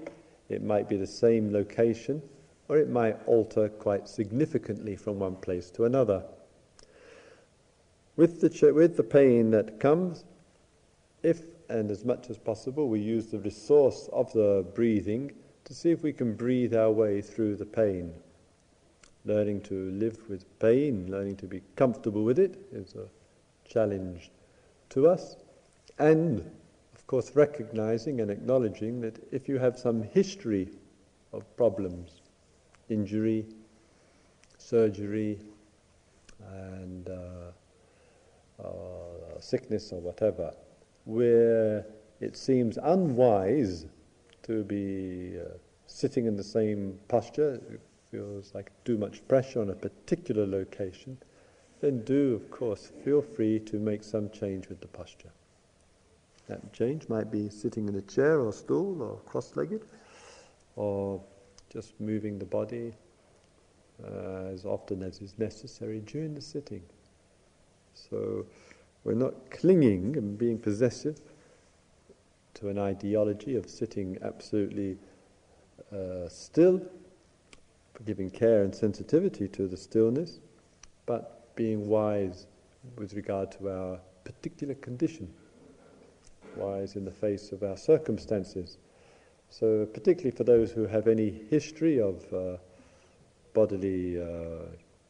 It 0.48 0.62
might 0.62 0.88
be 0.88 0.95
the 0.95 1.08
same 1.08 1.52
location 1.52 2.22
or 2.67 2.78
it 2.78 2.88
might 2.88 3.17
alter 3.26 3.67
quite 3.67 4.08
significantly 4.08 4.95
from 4.95 5.17
one 5.17 5.38
place 5.38 5.72
to 5.72 5.86
another. 5.86 6.24
With 8.15 8.41
the, 8.41 8.50
ch- 8.50 8.74
with 8.74 8.95
the 8.95 9.04
pain 9.04 9.50
that 9.52 9.80
comes, 9.80 10.24
if 11.24 11.41
and 11.67 11.89
as 11.89 12.06
much 12.06 12.30
as 12.30 12.38
possible 12.38 12.89
we 12.89 13.00
use 13.00 13.28
the 13.28 13.39
resource 13.39 14.08
of 14.13 14.32
the 14.34 14.65
breathing 14.76 15.32
to 15.65 15.74
see 15.74 15.89
if 15.89 16.04
we 16.04 16.13
can 16.13 16.36
breathe 16.36 16.76
our 16.76 16.91
way 16.91 17.22
through 17.22 17.56
the 17.56 17.65
pain. 17.65 18.13
Learning 19.30 19.62
to 19.62 19.92
live 19.92 20.18
with 20.28 20.44
pain, 20.58 21.06
learning 21.08 21.36
to 21.36 21.46
be 21.46 21.62
comfortable 21.76 22.24
with 22.24 22.39
it 22.39 22.58
is 22.72 22.96
a 22.96 23.08
challenge 23.63 24.32
to 24.89 25.08
us. 25.08 25.36
And, 26.00 26.39
of 26.96 27.06
course, 27.06 27.36
recognizing 27.36 28.22
and 28.22 28.32
acknowledging 28.32 29.02
that 29.02 29.20
if 29.32 29.48
you 29.48 29.60
have 29.60 29.78
some 29.78 30.02
history 30.02 30.70
of 31.32 31.44
problems, 31.56 32.22
injury, 32.89 33.46
surgery, 34.58 35.38
and 36.52 37.08
uh, 37.08 38.63
uh, 38.63 39.39
sickness 39.39 39.92
or 39.92 40.00
whatever, 40.02 40.56
where 41.06 41.86
it 42.20 42.36
seems 42.36 42.80
unwise 42.82 43.86
to 44.42 44.63
be 44.63 45.38
uh, 45.39 45.50
sitting 45.86 46.26
in 46.26 46.36
the 46.36 46.44
same 46.44 46.98
posture, 47.08 47.62
feels 48.12 48.54
like 48.54 48.72
too 48.86 48.98
much 48.98 49.28
pressure 49.28 49.62
on 49.62 49.69
a 49.69 49.76
particular 49.76 50.45
location, 50.45 51.17
then 51.82 52.04
do, 52.04 52.34
of 52.36 52.52
course, 52.52 52.91
feel 53.04 53.22
free 53.22 53.60
to 53.60 53.78
make 53.78 54.04
some 54.04 54.30
change 54.30 54.67
with 54.67 54.82
the 54.82 54.88
posture. 54.88 55.32
That 56.48 56.74
change 56.74 57.08
might 57.08 57.32
be 57.32 57.50
sitting 57.50 57.88
in 57.88 57.95
a 57.95 58.02
chair 58.02 58.39
or 58.39 58.52
stool 58.52 59.02
or 59.02 59.17
cross 59.26 59.56
legged, 59.56 59.86
or 60.76 61.22
just 61.69 62.00
moving 62.00 62.39
the 62.39 62.45
body 62.45 62.93
uh, 64.04 64.45
as 64.52 64.65
often 64.65 65.04
as 65.04 65.22
is 65.22 65.38
necessary 65.38 66.00
during 66.00 66.34
the 66.34 66.41
sitting. 66.41 66.82
So 67.93 68.45
we're 69.04 69.13
not 69.13 69.52
clinging 69.52 70.17
and 70.17 70.38
being 70.38 70.58
possessive 70.58 71.19
to 72.56 72.69
an 72.69 72.80
ideology 72.80 73.56
of 73.56 73.69
sitting 73.69 74.17
absolutely 74.22 74.98
uh, 75.93 76.28
still, 76.28 76.82
giving 78.05 78.29
care 78.29 78.63
and 78.63 78.73
sensitivity 78.73 79.47
to 79.49 79.67
the 79.67 79.77
stillness, 79.77 80.39
but 81.05 81.55
being 81.55 81.88
wise 81.88 82.47
with 82.97 83.13
regard 83.13 83.51
to 83.51 83.69
our 83.69 83.99
particular 84.23 84.75
condition, 84.75 85.31
wise 86.55 86.95
in 86.95 87.05
the 87.05 87.12
face 87.12 87.51
of 87.51 87.63
our 87.63 87.77
circumstances 87.77 88.77
so, 89.49 89.85
particularly 89.88 90.35
for 90.35 90.43
those 90.43 90.71
who 90.71 90.85
have 90.85 91.07
any 91.07 91.29
history 91.49 91.99
of 91.99 92.23
uh, 92.31 92.57
bodily 93.53 94.21
uh, 94.21 94.65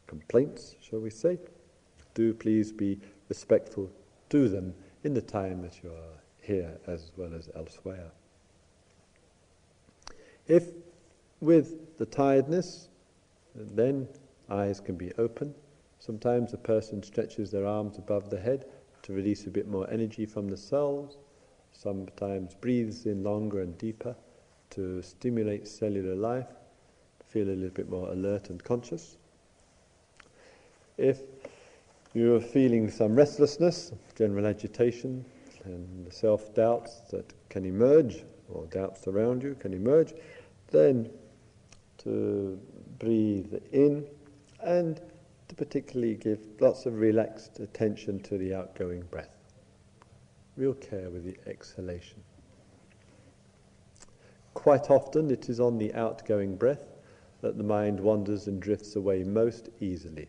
complaints, 0.07 0.75
shall 0.81 0.99
we 0.99 1.09
say, 1.09 1.37
do 2.13 2.33
please 2.33 2.71
be 2.71 2.99
respectful 3.27 3.91
to 4.29 4.47
them 4.47 4.73
in 5.03 5.13
the 5.13 5.21
time 5.21 5.61
that 5.61 5.83
you 5.83 5.89
are 5.89 6.21
here 6.41 6.71
as 6.87 7.11
well 7.17 7.33
as 7.33 7.49
elsewhere. 7.55 8.11
If 10.47 10.71
with 11.41 11.97
the 11.97 12.05
tiredness, 12.05 12.89
then 13.55 14.07
eyes 14.49 14.79
can 14.79 14.95
be 14.95 15.11
open. 15.17 15.53
Sometimes 15.99 16.53
a 16.53 16.57
person 16.57 17.03
stretches 17.03 17.51
their 17.51 17.65
arms 17.65 17.97
above 17.97 18.29
the 18.29 18.39
head 18.39 18.65
to 19.03 19.13
release 19.13 19.45
a 19.45 19.49
bit 19.49 19.67
more 19.67 19.89
energy 19.89 20.25
from 20.25 20.47
the 20.47 20.57
cells. 20.57 21.17
Sometimes 21.71 22.55
breathes 22.55 23.05
in 23.05 23.23
longer 23.23 23.61
and 23.61 23.77
deeper 23.77 24.15
to 24.71 25.01
stimulate 25.01 25.67
cellular 25.67 26.15
life, 26.15 26.47
feel 27.27 27.47
a 27.47 27.51
little 27.51 27.69
bit 27.69 27.89
more 27.89 28.09
alert 28.09 28.49
and 28.49 28.63
conscious. 28.63 29.17
If 30.97 31.21
you're 32.13 32.41
feeling 32.41 32.89
some 32.89 33.15
restlessness, 33.15 33.93
general 34.15 34.45
agitation, 34.45 35.25
and 35.63 36.11
self 36.11 36.53
doubts 36.53 37.01
that 37.11 37.33
can 37.49 37.65
emerge, 37.65 38.23
or 38.49 38.65
doubts 38.67 39.07
around 39.07 39.43
you 39.43 39.55
can 39.55 39.73
emerge, 39.73 40.13
then 40.71 41.09
to 41.99 42.59
breathe 42.97 43.53
in 43.71 44.05
and 44.61 45.01
to 45.47 45.55
particularly 45.55 46.15
give 46.15 46.39
lots 46.59 46.85
of 46.85 46.99
relaxed 46.99 47.59
attention 47.59 48.19
to 48.21 48.37
the 48.37 48.53
outgoing 48.53 49.01
breath. 49.09 49.35
Real 50.57 50.73
care 50.73 51.09
with 51.09 51.23
the 51.23 51.37
exhalation. 51.49 52.21
Quite 54.53 54.89
often 54.89 55.31
it 55.31 55.49
is 55.49 55.59
on 55.59 55.77
the 55.77 55.93
outgoing 55.93 56.55
breath 56.55 56.85
that 57.41 57.57
the 57.57 57.63
mind 57.63 57.99
wanders 57.99 58.47
and 58.47 58.61
drifts 58.61 58.95
away 58.95 59.23
most 59.23 59.69
easily. 59.79 60.27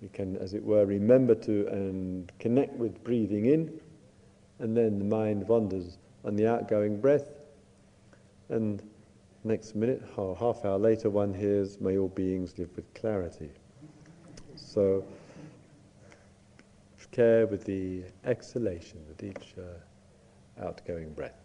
We 0.00 0.08
can, 0.08 0.36
as 0.36 0.54
it 0.54 0.64
were, 0.64 0.86
remember 0.86 1.34
to 1.34 1.66
and 1.68 2.30
connect 2.38 2.74
with 2.76 3.02
breathing 3.04 3.46
in, 3.46 3.80
and 4.58 4.76
then 4.76 4.98
the 4.98 5.04
mind 5.04 5.46
wanders 5.48 5.98
on 6.24 6.36
the 6.36 6.46
outgoing 6.46 7.00
breath, 7.00 7.26
and 8.48 8.82
next 9.44 9.74
minute 9.74 10.02
or 10.16 10.36
half 10.36 10.64
hour 10.64 10.78
later, 10.78 11.10
one 11.10 11.34
hears, 11.34 11.80
May 11.80 11.98
all 11.98 12.08
beings 12.08 12.58
live 12.58 12.70
with 12.76 12.92
clarity. 12.94 13.50
So, 14.56 15.04
care 17.10 17.46
with 17.46 17.64
the 17.64 18.04
exhalation, 18.24 19.00
with 19.08 19.22
each 19.22 19.54
uh, 19.58 20.64
outgoing 20.64 21.12
breath. 21.12 21.42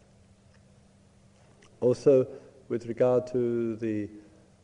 Also, 1.82 2.28
with 2.70 2.88
regard 2.88 3.28
to 3.28 3.76
the, 3.78 4.10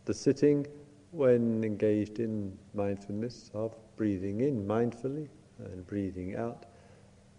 the 0.05 0.13
sitting, 0.13 0.65
when 1.11 1.63
engaged 1.63 2.19
in 2.19 2.57
mindfulness 2.73 3.51
of 3.53 3.75
breathing 3.97 4.41
in 4.41 4.65
mindfully 4.65 5.27
and 5.59 5.85
breathing 5.87 6.35
out, 6.35 6.65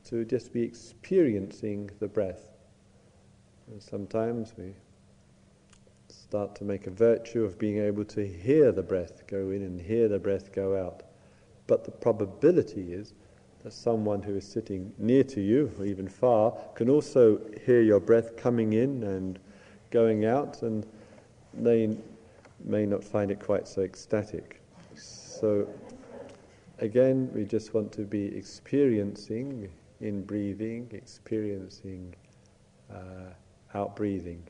to 0.04 0.24
just 0.24 0.52
be 0.52 0.62
experiencing 0.62 1.88
the 2.00 2.08
breath. 2.08 2.50
And 3.68 3.82
sometimes 3.82 4.52
we 4.58 4.74
start 6.32 6.54
to 6.54 6.64
make 6.64 6.86
a 6.86 6.90
virtue 6.90 7.44
of 7.44 7.58
being 7.58 7.76
able 7.76 8.06
to 8.06 8.26
hear 8.26 8.72
the 8.72 8.82
breath 8.82 9.26
go 9.26 9.50
in 9.50 9.60
and 9.60 9.78
hear 9.78 10.08
the 10.08 10.18
breath 10.18 10.50
go 10.50 10.74
out. 10.82 11.02
But 11.66 11.84
the 11.84 11.90
probability 11.90 12.94
is 12.94 13.12
that 13.62 13.74
someone 13.74 14.22
who 14.22 14.36
is 14.36 14.48
sitting 14.48 14.94
near 14.96 15.24
to 15.24 15.42
you, 15.42 15.70
or 15.78 15.84
even 15.84 16.08
far, 16.08 16.54
can 16.74 16.88
also 16.88 17.38
hear 17.66 17.82
your 17.82 18.00
breath 18.00 18.34
coming 18.34 18.72
in 18.72 19.02
and 19.02 19.38
going 19.90 20.24
out, 20.24 20.62
and 20.62 20.86
they 21.52 21.94
may 22.64 22.86
not 22.86 23.04
find 23.04 23.30
it 23.30 23.38
quite 23.38 23.68
so 23.68 23.82
ecstatic. 23.82 24.62
So, 24.94 25.68
again, 26.78 27.30
we 27.34 27.44
just 27.44 27.74
want 27.74 27.92
to 27.92 28.06
be 28.06 28.34
experiencing 28.34 29.68
in 30.00 30.22
breathing, 30.22 30.88
experiencing 30.94 32.14
uh, 32.90 33.34
out 33.74 33.94
breathing. 33.96 34.42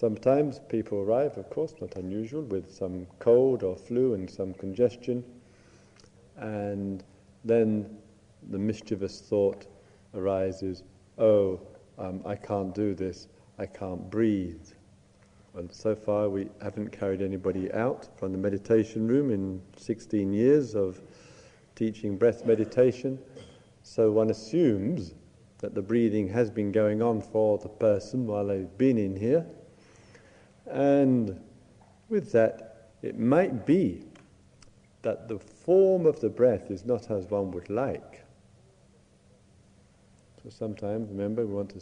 Sometimes 0.00 0.60
people 0.70 1.00
arrive, 1.00 1.36
of 1.36 1.50
course, 1.50 1.74
not 1.78 1.94
unusual, 1.96 2.40
with 2.40 2.72
some 2.72 3.06
cold 3.18 3.62
or 3.62 3.76
flu 3.76 4.14
and 4.14 4.30
some 4.30 4.54
congestion, 4.54 5.22
and 6.38 7.04
then 7.44 7.98
the 8.48 8.58
mischievous 8.58 9.20
thought 9.20 9.66
arises 10.14 10.84
oh, 11.18 11.60
um, 11.98 12.22
I 12.24 12.34
can't 12.34 12.74
do 12.74 12.94
this, 12.94 13.28
I 13.58 13.66
can't 13.66 14.08
breathe. 14.08 14.66
Well, 15.52 15.68
so 15.70 15.94
far 15.94 16.30
we 16.30 16.48
haven't 16.62 16.92
carried 16.92 17.20
anybody 17.20 17.70
out 17.74 18.08
from 18.18 18.32
the 18.32 18.38
meditation 18.38 19.06
room 19.06 19.30
in 19.30 19.60
16 19.76 20.32
years 20.32 20.74
of 20.74 20.98
teaching 21.74 22.16
breath 22.16 22.46
meditation. 22.46 23.18
So 23.82 24.10
one 24.10 24.30
assumes 24.30 25.12
that 25.58 25.74
the 25.74 25.82
breathing 25.82 26.26
has 26.28 26.50
been 26.50 26.72
going 26.72 27.02
on 27.02 27.20
for 27.20 27.58
the 27.58 27.68
person 27.68 28.26
while 28.26 28.46
they've 28.46 28.78
been 28.78 28.96
in 28.96 29.14
here. 29.14 29.44
And 30.70 31.40
with 32.08 32.32
that, 32.32 32.90
it 33.02 33.18
might 33.18 33.66
be 33.66 34.04
that 35.02 35.28
the 35.28 35.38
form 35.38 36.06
of 36.06 36.20
the 36.20 36.28
breath 36.28 36.70
is 36.70 36.84
not 36.84 37.10
as 37.10 37.26
one 37.26 37.50
would 37.52 37.70
like. 37.70 38.22
So 40.42 40.50
sometimes, 40.50 41.10
remember, 41.10 41.46
we 41.46 41.54
want 41.54 41.70
to 41.70 41.80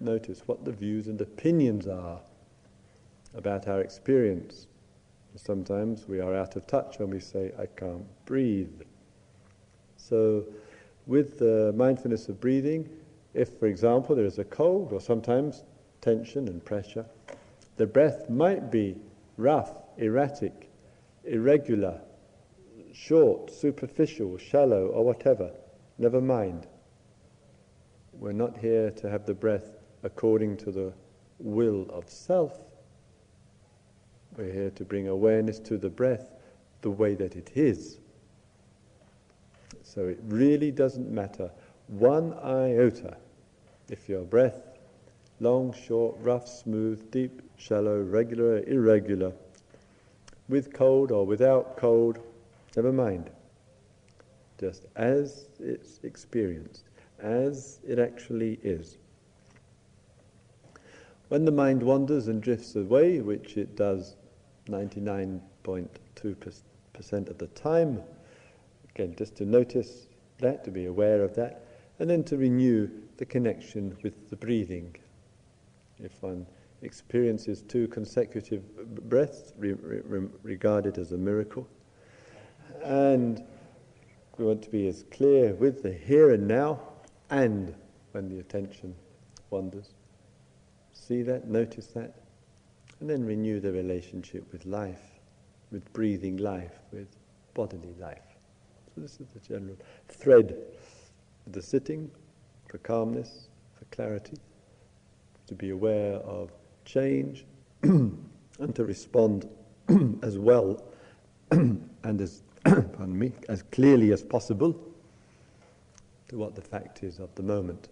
notice 0.00 0.42
what 0.46 0.64
the 0.64 0.72
views 0.72 1.08
and 1.08 1.20
opinions 1.20 1.86
are 1.86 2.20
about 3.34 3.68
our 3.68 3.80
experience. 3.80 4.66
Sometimes 5.36 6.08
we 6.08 6.20
are 6.20 6.34
out 6.34 6.56
of 6.56 6.66
touch 6.66 6.98
when 6.98 7.10
we 7.10 7.20
say, 7.20 7.52
I 7.58 7.66
can't 7.66 8.04
breathe. 8.26 8.82
So, 9.96 10.44
with 11.06 11.38
the 11.38 11.72
mindfulness 11.76 12.28
of 12.28 12.40
breathing, 12.40 12.88
if, 13.34 13.58
for 13.58 13.66
example, 13.66 14.16
there 14.16 14.24
is 14.24 14.38
a 14.38 14.44
cold 14.44 14.92
or 14.92 15.00
sometimes 15.00 15.64
tension 16.00 16.48
and 16.48 16.64
pressure, 16.64 17.06
the 17.78 17.86
breath 17.86 18.28
might 18.28 18.70
be 18.70 18.96
rough, 19.36 19.72
erratic, 19.96 20.68
irregular, 21.24 22.00
short, 22.92 23.50
superficial, 23.52 24.36
shallow, 24.36 24.88
or 24.88 25.04
whatever. 25.04 25.52
Never 25.96 26.20
mind. 26.20 26.66
We're 28.12 28.32
not 28.32 28.58
here 28.58 28.90
to 28.90 29.08
have 29.08 29.26
the 29.26 29.34
breath 29.34 29.78
according 30.02 30.56
to 30.58 30.72
the 30.72 30.92
will 31.38 31.86
of 31.90 32.10
self. 32.10 32.58
We're 34.36 34.52
here 34.52 34.70
to 34.70 34.84
bring 34.84 35.06
awareness 35.06 35.60
to 35.60 35.78
the 35.78 35.88
breath 35.88 36.32
the 36.82 36.90
way 36.90 37.14
that 37.14 37.36
it 37.36 37.52
is. 37.54 38.00
So 39.84 40.08
it 40.08 40.18
really 40.24 40.72
doesn't 40.72 41.10
matter 41.10 41.50
one 41.86 42.34
iota 42.34 43.16
if 43.88 44.08
your 44.08 44.22
breath, 44.22 44.67
long, 45.40 45.72
short, 45.72 46.16
rough, 46.20 46.48
smooth, 46.48 47.10
deep, 47.10 47.42
shallow, 47.56 48.00
regular, 48.00 48.62
irregular, 48.64 49.32
with 50.48 50.72
cold 50.72 51.12
or 51.12 51.26
without 51.26 51.76
cold, 51.76 52.18
never 52.76 52.92
mind. 52.92 53.30
Just 54.58 54.86
as 54.96 55.46
it's 55.60 56.00
experienced, 56.02 56.84
as 57.20 57.78
it 57.86 57.98
actually 57.98 58.58
is. 58.62 58.96
When 61.28 61.44
the 61.44 61.52
mind 61.52 61.82
wanders 61.82 62.28
and 62.28 62.42
drifts 62.42 62.74
away, 62.74 63.20
which 63.20 63.58
it 63.58 63.76
does 63.76 64.16
99.2% 64.68 67.28
of 67.28 67.38
the 67.38 67.46
time, 67.48 68.00
again, 68.94 69.14
just 69.16 69.36
to 69.36 69.44
notice 69.44 70.06
that, 70.38 70.64
to 70.64 70.70
be 70.70 70.86
aware 70.86 71.22
of 71.22 71.34
that, 71.34 71.66
and 71.98 72.08
then 72.08 72.24
to 72.24 72.38
renew 72.38 72.88
the 73.18 73.26
connection 73.26 73.94
with 74.02 74.30
the 74.30 74.36
breathing. 74.36 74.96
If 76.02 76.22
one 76.22 76.46
experiences 76.82 77.62
two 77.62 77.88
consecutive 77.88 78.62
breaths, 79.08 79.52
re- 79.56 79.72
re- 79.72 80.28
regard 80.42 80.86
it 80.86 80.98
as 80.98 81.12
a 81.12 81.18
miracle. 81.18 81.68
And 82.84 83.42
we 84.36 84.44
want 84.44 84.62
to 84.62 84.70
be 84.70 84.86
as 84.86 85.04
clear 85.10 85.54
with 85.54 85.82
the 85.82 85.92
here 85.92 86.30
and 86.30 86.46
now 86.46 86.80
and 87.30 87.74
when 88.12 88.28
the 88.28 88.38
attention 88.38 88.94
wanders. 89.50 89.94
See 90.92 91.22
that, 91.22 91.48
notice 91.48 91.88
that, 91.88 92.14
and 93.00 93.08
then 93.08 93.24
renew 93.24 93.60
the 93.60 93.72
relationship 93.72 94.50
with 94.52 94.64
life, 94.66 95.02
with 95.72 95.92
breathing 95.92 96.36
life, 96.36 96.78
with 96.92 97.08
bodily 97.54 97.94
life. 97.98 98.22
So 98.94 99.00
this 99.00 99.20
is 99.20 99.28
the 99.28 99.40
general 99.40 99.76
thread 100.08 100.56
of 101.46 101.52
the 101.52 101.62
sitting 101.62 102.10
for 102.68 102.78
calmness, 102.78 103.48
for 103.78 103.84
clarity, 103.86 104.36
to 105.48 105.54
be 105.54 105.70
aware 105.70 106.14
of 106.16 106.50
change 106.84 107.44
and 107.82 108.74
to 108.74 108.84
respond 108.84 109.48
as 110.22 110.38
well 110.38 110.82
and 111.50 112.20
as 112.20 112.42
pardon 112.64 113.18
me, 113.18 113.32
as 113.48 113.62
clearly 113.62 114.12
as 114.12 114.22
possible 114.22 114.78
to 116.28 116.36
what 116.36 116.54
the 116.54 116.60
fact 116.60 117.02
is 117.02 117.18
of 117.18 117.34
the 117.34 117.42
moment. 117.42 117.88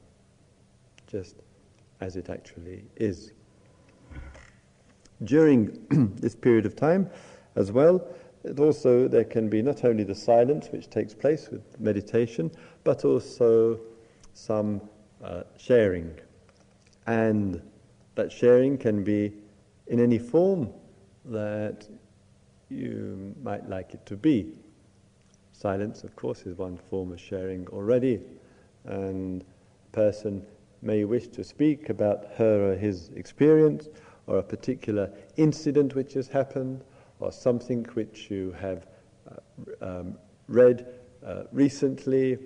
Just 1.06 1.36
as 2.00 2.16
it 2.16 2.28
actually 2.28 2.84
is. 2.96 3.32
During 5.24 5.78
this 6.16 6.34
period 6.34 6.66
of 6.66 6.76
time, 6.76 7.08
as 7.54 7.72
well, 7.72 8.06
it 8.44 8.60
also 8.60 9.08
there 9.08 9.24
can 9.24 9.48
be 9.48 9.62
not 9.62 9.84
only 9.84 10.04
the 10.04 10.14
silence 10.14 10.68
which 10.70 10.90
takes 10.90 11.14
place 11.14 11.48
with 11.50 11.62
meditation, 11.80 12.50
but 12.84 13.04
also 13.04 13.80
some 14.34 14.80
uh, 15.24 15.42
sharing 15.56 16.14
and 17.06 17.62
that 18.14 18.32
sharing 18.32 18.76
can 18.78 19.04
be 19.04 19.32
in 19.86 20.00
any 20.00 20.18
form 20.18 20.72
that 21.26 21.86
you 22.68 23.34
might 23.42 23.68
like 23.68 23.94
it 23.94 24.04
to 24.06 24.16
be. 24.16 24.52
Silence, 25.52 26.04
of 26.04 26.14
course, 26.16 26.42
is 26.42 26.56
one 26.58 26.76
form 26.76 27.12
of 27.12 27.20
sharing 27.20 27.66
already, 27.68 28.20
and 28.84 29.42
a 29.42 29.96
person 29.96 30.44
may 30.82 31.04
wish 31.04 31.28
to 31.28 31.42
speak 31.42 31.88
about 31.88 32.26
her 32.36 32.72
or 32.72 32.76
his 32.76 33.10
experience 33.16 33.88
or 34.26 34.38
a 34.38 34.42
particular 34.42 35.10
incident 35.36 35.94
which 35.94 36.14
has 36.14 36.28
happened 36.28 36.84
or 37.20 37.32
something 37.32 37.84
which 37.94 38.30
you 38.30 38.52
have 38.52 38.86
uh, 39.30 40.00
um, 40.00 40.18
read 40.48 40.86
uh, 41.24 41.44
recently, 41.52 42.38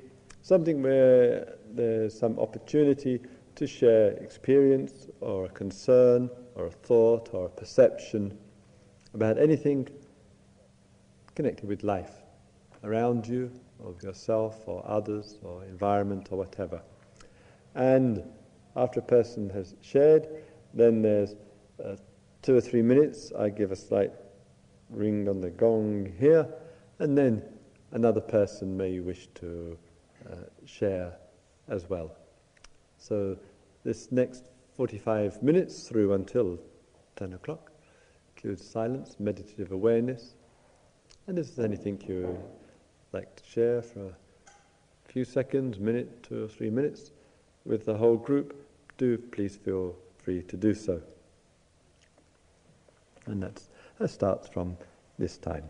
something 0.43 0.83
where 0.83 1.57
there's 1.73 2.17
some 2.17 2.39
opportunity 2.39 3.21
to 3.57 3.67
share 3.67 4.13
experience 4.13 5.09
or 5.21 5.47
a 5.47 5.49
concern 5.49 6.31
or 6.55 6.67
a 6.67 6.71
thought 6.71 7.31
or 7.33 7.47
a 7.47 7.51
perception 7.51 8.37
about 9.15 9.39
anything 9.39 9.89
connected 11.35 11.69
with 11.69 11.83
life 11.83 12.13
around 12.85 13.27
you, 13.27 13.51
or 13.79 13.95
yourself, 14.03 14.67
or 14.67 14.83
others, 14.87 15.39
or 15.43 15.65
environment, 15.65 16.29
or 16.31 16.39
whatever. 16.39 16.83
And 17.75 18.23
after 18.77 19.01
a 19.01 19.03
person 19.03 19.51
has 19.51 19.75
shared, 19.81 20.29
then 20.75 21.03
there's 21.03 21.35
uh, 21.85 21.97
two 22.43 22.57
or 22.57 22.61
three 22.61 22.83
minutes. 22.83 23.33
I 23.39 23.49
give 23.51 23.73
a 23.73 23.77
slight 23.77 24.13
ring 24.89 25.29
on 25.29 25.41
the 25.41 25.51
gong 25.51 26.13
here, 26.19 26.47
and 26.99 27.17
then 27.17 27.43
another 27.93 28.21
person 28.21 28.77
may 28.77 29.01
wish 29.01 29.29
to 29.37 29.79
uh, 30.31 30.37
share 30.65 31.17
as 31.69 31.89
well. 31.89 32.17
So 33.01 33.37
this 33.83 34.13
next 34.13 34.45
45 34.77 35.43
minutes 35.43 35.89
through 35.89 36.13
until 36.13 36.59
10 37.17 37.33
o'clock 37.33 37.73
includes 38.37 38.65
silence, 38.65 39.17
meditative 39.19 39.73
awareness, 39.73 40.35
and 41.27 41.39
if 41.39 41.57
there's 41.57 41.65
anything 41.65 42.01
you 42.07 42.39
like 43.13 43.35
to 43.37 43.45
share 43.45 43.83
for 43.83 44.07
a 44.07 45.13
few 45.13 45.25
seconds, 45.25 45.79
minute, 45.79 46.23
two 46.23 46.45
or 46.45 46.49
three 46.49 46.71
minutes 46.71 47.11
with 47.65 47.85
the 47.85 47.97
whole 47.97 48.17
group, 48.17 48.55
do 48.99 49.17
please 49.17 49.57
feel 49.57 49.97
free 50.19 50.43
to 50.43 50.57
do 50.57 50.75
so. 50.75 51.01
And 53.27 53.43
that 53.43 54.11
starts 54.11 54.49
from 54.49 54.77
this 55.19 55.39
time. 55.39 55.65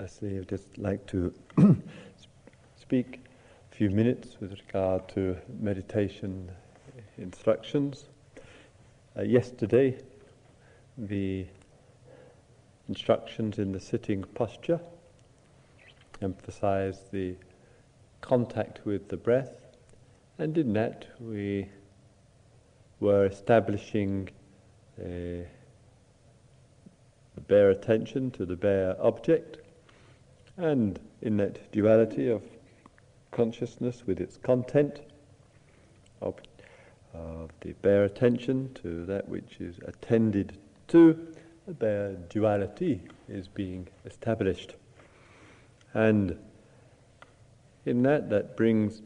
Lastly, 0.00 0.38
I'd 0.38 0.48
just 0.48 0.78
like 0.78 1.04
to 1.08 1.34
speak 2.80 3.20
a 3.70 3.76
few 3.76 3.90
minutes 3.90 4.40
with 4.40 4.52
regard 4.52 5.06
to 5.10 5.36
meditation 5.60 6.50
instructions. 7.18 8.06
Uh, 9.14 9.24
yesterday, 9.24 9.98
the 10.96 11.44
instructions 12.88 13.58
in 13.58 13.72
the 13.72 13.80
sitting 13.80 14.24
posture 14.24 14.80
emphasized 16.22 17.12
the 17.12 17.34
contact 18.22 18.86
with 18.86 19.06
the 19.10 19.18
breath, 19.18 19.66
and 20.38 20.56
in 20.56 20.72
that 20.72 21.08
we 21.20 21.68
were 23.00 23.26
establishing 23.26 24.30
a 24.98 25.46
bare 27.48 27.68
attention 27.68 28.30
to 28.30 28.46
the 28.46 28.56
bare 28.56 28.96
object 29.04 29.59
and 30.60 31.00
in 31.22 31.38
that 31.38 31.72
duality 31.72 32.28
of 32.28 32.42
consciousness 33.30 34.06
with 34.06 34.20
its 34.20 34.36
content, 34.36 35.00
of, 36.20 36.34
of 37.14 37.50
the 37.62 37.72
bare 37.80 38.04
attention 38.04 38.70
to 38.74 39.06
that 39.06 39.26
which 39.26 39.58
is 39.58 39.78
attended 39.86 40.58
to, 40.88 41.28
the 41.66 41.72
bare 41.72 42.12
duality 42.28 43.00
is 43.28 43.48
being 43.48 43.88
established. 44.04 44.74
And 45.94 46.36
in 47.86 48.02
that, 48.02 48.28
that 48.28 48.56
brings 48.56 49.00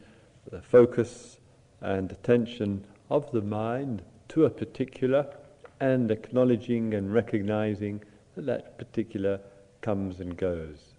the 0.51 0.61
focus 0.61 1.39
and 1.79 2.11
attention 2.11 2.85
of 3.09 3.31
the 3.31 3.41
mind 3.41 4.01
to 4.29 4.43
a 4.45 4.49
particular 4.49 5.33
and 5.79 6.11
acknowledging 6.11 6.93
and 6.93 7.13
recognizing 7.13 8.03
that 8.35 8.45
that 8.45 8.77
particular 8.77 9.39
comes 9.81 10.19
and 10.19 10.35
goes. 10.35 10.94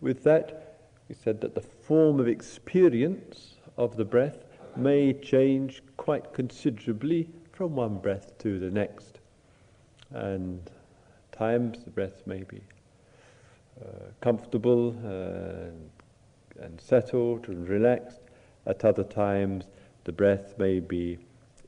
With 0.00 0.24
that, 0.24 0.78
we 1.08 1.14
said 1.14 1.40
that 1.42 1.54
the 1.54 1.60
form 1.60 2.20
of 2.20 2.28
experience 2.28 3.56
of 3.76 3.96
the 3.96 4.04
breath 4.04 4.44
may 4.76 5.12
change 5.12 5.82
quite 5.96 6.32
considerably 6.32 7.28
from 7.52 7.74
one 7.74 7.98
breath 7.98 8.38
to 8.38 8.58
the 8.58 8.70
next. 8.70 9.18
And 10.10 10.70
times 11.32 11.84
the 11.84 11.90
breath 11.90 12.26
may 12.26 12.44
be 12.44 12.62
uh, 13.80 14.10
comfortable 14.20 14.94
uh, 15.04 16.64
and 16.64 16.80
settled 16.80 17.48
and 17.48 17.68
relaxed. 17.68 18.20
At 18.66 18.84
other 18.84 19.04
times, 19.04 19.64
the 20.04 20.12
breath 20.12 20.54
may 20.58 20.80
be 20.80 21.18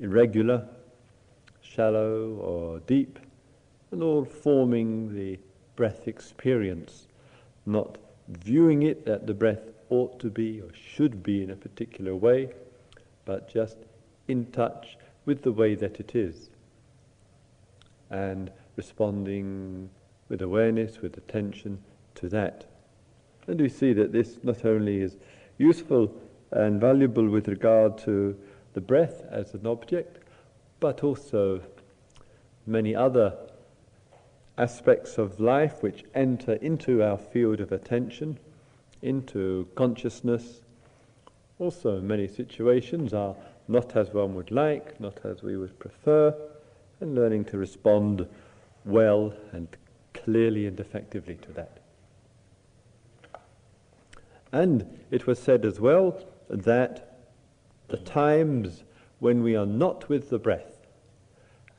irregular, 0.00 0.66
shallow, 1.60 2.34
or 2.36 2.80
deep, 2.80 3.18
and 3.90 4.02
all 4.02 4.24
forming 4.24 5.14
the 5.14 5.38
breath 5.76 6.08
experience, 6.08 7.08
not 7.66 7.98
viewing 8.38 8.82
it 8.82 9.04
that 9.06 9.26
the 9.26 9.34
breath 9.34 9.62
ought 9.90 10.18
to 10.20 10.30
be 10.30 10.60
or 10.60 10.70
should 10.74 11.22
be 11.22 11.42
in 11.42 11.50
a 11.50 11.56
particular 11.56 12.14
way, 12.14 12.50
but 13.24 13.48
just 13.48 13.76
in 14.28 14.46
touch 14.46 14.96
with 15.24 15.42
the 15.42 15.52
way 15.52 15.74
that 15.74 16.00
it 16.00 16.14
is. 16.14 16.50
And 18.10 18.50
responding 18.76 19.90
with 20.28 20.42
awareness, 20.42 21.00
with 21.00 21.16
attention 21.16 21.78
to 22.14 22.28
that. 22.28 22.64
And 23.46 23.60
we 23.60 23.68
see 23.68 23.92
that 23.92 24.12
this 24.12 24.38
not 24.42 24.64
only 24.64 25.00
is 25.00 25.16
useful 25.58 26.14
and 26.50 26.80
valuable 26.80 27.28
with 27.28 27.48
regard 27.48 27.98
to 27.98 28.36
the 28.74 28.80
breath 28.80 29.22
as 29.30 29.54
an 29.54 29.66
object, 29.66 30.18
but 30.80 31.02
also 31.04 31.60
many 32.66 32.94
other 32.94 33.36
aspects 34.58 35.18
of 35.18 35.40
life 35.40 35.82
which 35.82 36.04
enter 36.14 36.54
into 36.54 37.02
our 37.02 37.16
field 37.16 37.60
of 37.60 37.72
attention, 37.72 38.38
into 39.00 39.66
consciousness. 39.74 40.60
Also, 41.58 42.00
many 42.00 42.28
situations 42.28 43.14
are 43.14 43.34
not 43.68 43.96
as 43.96 44.12
one 44.12 44.34
would 44.34 44.50
like, 44.50 44.98
not 45.00 45.24
as 45.24 45.42
we 45.42 45.56
would 45.56 45.78
prefer, 45.78 46.34
and 47.00 47.14
learning 47.14 47.44
to 47.44 47.56
respond 47.56 48.26
well 48.84 49.32
and 49.52 49.68
clearly 50.14 50.66
and 50.66 50.78
effectively 50.78 51.36
to 51.42 51.52
that. 51.52 51.78
And 54.52 54.98
it 55.10 55.26
was 55.26 55.38
said 55.38 55.64
as 55.64 55.80
well 55.80 56.22
that 56.50 57.18
the 57.88 57.96
times 57.96 58.84
when 59.18 59.42
we 59.42 59.56
are 59.56 59.66
not 59.66 60.08
with 60.08 60.28
the 60.28 60.38
breath, 60.38 60.71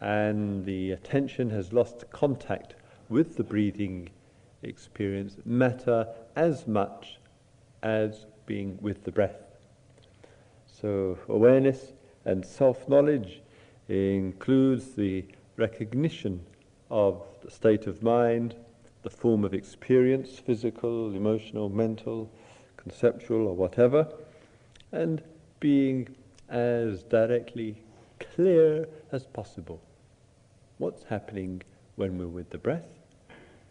and 0.03 0.65
the 0.65 0.91
attention 0.91 1.49
has 1.49 1.71
lost 1.71 2.03
contact 2.11 2.75
with 3.07 3.37
the 3.37 3.43
breathing 3.43 4.09
experience 4.61 5.37
matter 5.45 6.05
as 6.35 6.67
much 6.67 7.19
as 7.83 8.25
being 8.45 8.77
with 8.81 9.05
the 9.05 9.11
breath. 9.13 9.45
So, 10.65 11.17
awareness 11.29 11.93
and 12.25 12.45
self 12.45 12.89
knowledge 12.89 13.41
includes 13.87 14.91
the 14.91 15.23
recognition 15.55 16.45
of 16.91 17.23
the 17.41 17.49
state 17.49 17.87
of 17.87 18.03
mind, 18.03 18.55
the 19.03 19.09
form 19.09 19.45
of 19.45 19.53
experience, 19.53 20.37
physical, 20.37 21.15
emotional, 21.15 21.69
mental, 21.69 22.29
conceptual, 22.75 23.47
or 23.47 23.55
whatever, 23.55 24.05
and 24.91 25.23
being 25.61 26.13
as 26.49 27.03
directly 27.03 27.81
clear 28.19 28.85
as 29.13 29.25
possible 29.25 29.81
what's 30.77 31.03
happening 31.03 31.61
when 31.95 32.17
we're 32.17 32.27
with 32.27 32.49
the 32.49 32.57
breath, 32.57 32.87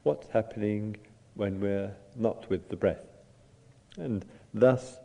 what's 0.02 0.28
happening 0.28 0.96
when 1.34 1.60
we're 1.60 1.94
not 2.16 2.48
with 2.50 2.68
the 2.68 2.76
breath. 2.76 3.04
And 3.96 4.24
thus, 4.54 4.98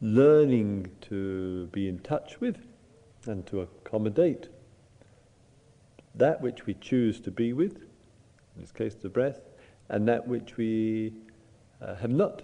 learning 0.00 0.90
to 1.02 1.66
be 1.68 1.88
in 1.88 1.98
touch 2.00 2.40
with 2.40 2.56
and 3.26 3.46
to 3.46 3.60
accommodate 3.60 4.48
that 6.14 6.40
which 6.40 6.66
we 6.66 6.74
choose 6.74 7.20
to 7.20 7.30
be 7.30 7.52
with, 7.52 7.76
in 7.76 8.62
this 8.62 8.72
case 8.72 8.94
the 8.94 9.08
breath, 9.08 9.40
and 9.88 10.08
that 10.08 10.26
which 10.26 10.56
we 10.56 11.12
uh, 11.80 11.94
have 11.96 12.10
not 12.10 12.42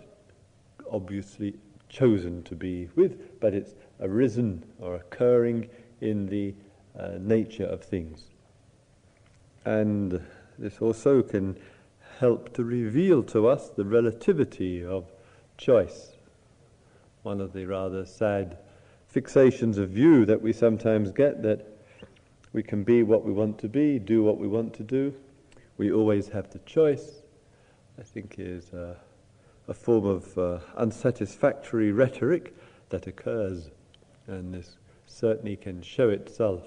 obviously 0.91 1.55
chosen 1.89 2.43
to 2.45 2.55
be 2.55 2.89
with, 2.95 3.41
but 3.41 3.55
it's 3.55 3.75
arisen 4.01 4.65
or 4.79 4.97
occurring 4.97 5.69
in 6.01 6.27
the 6.27 6.55
uh, 6.99 7.13
nature 7.21 7.67
of 7.67 7.83
things. 7.83 8.29
And 9.67 10.23
this 10.59 10.79
also 10.81 11.23
can 11.23 11.59
help 12.19 12.55
to 12.55 12.65
reveal 12.65 13.23
to 13.25 13.49
us 13.49 13.69
the 13.69 13.85
relativity 13.85 14.85
of 14.85 15.11
choice. 15.59 16.13
One 17.25 17.41
of 17.41 17.53
the 17.53 17.67
rather 17.67 18.07
sad 18.07 18.59
fixations 19.13 19.77
of 19.77 19.91
view 19.91 20.25
that 20.25 20.41
we 20.41 20.53
sometimes 20.53 21.11
get 21.11 21.43
that 21.43 21.67
we 22.53 22.63
can 22.63 22.85
be 22.85 23.03
what 23.03 23.25
we 23.25 23.33
want 23.33 23.59
to 23.59 23.69
be, 23.69 23.99
do 23.99 24.23
what 24.23 24.39
we 24.39 24.47
want 24.47 24.73
to 24.75 24.85
do. 24.85 25.13
We 25.79 25.93
always 25.93 26.29
have 26.29 26.49
the 26.51 26.61
choice, 26.61 27.23
I 27.99 28.03
think 28.03 28.37
is 28.39 28.73
a, 28.73 28.97
a 29.67 29.75
form 29.75 30.07
of 30.07 30.39
uh, 30.39 30.61
unsatisfactory 30.77 31.91
rhetoric 31.91 32.57
that 32.91 33.09
occurs. 33.09 33.71
And 34.29 34.55
this 34.55 34.77
certainly 35.07 35.57
can 35.57 35.83
show 35.83 36.11
itself 36.11 36.63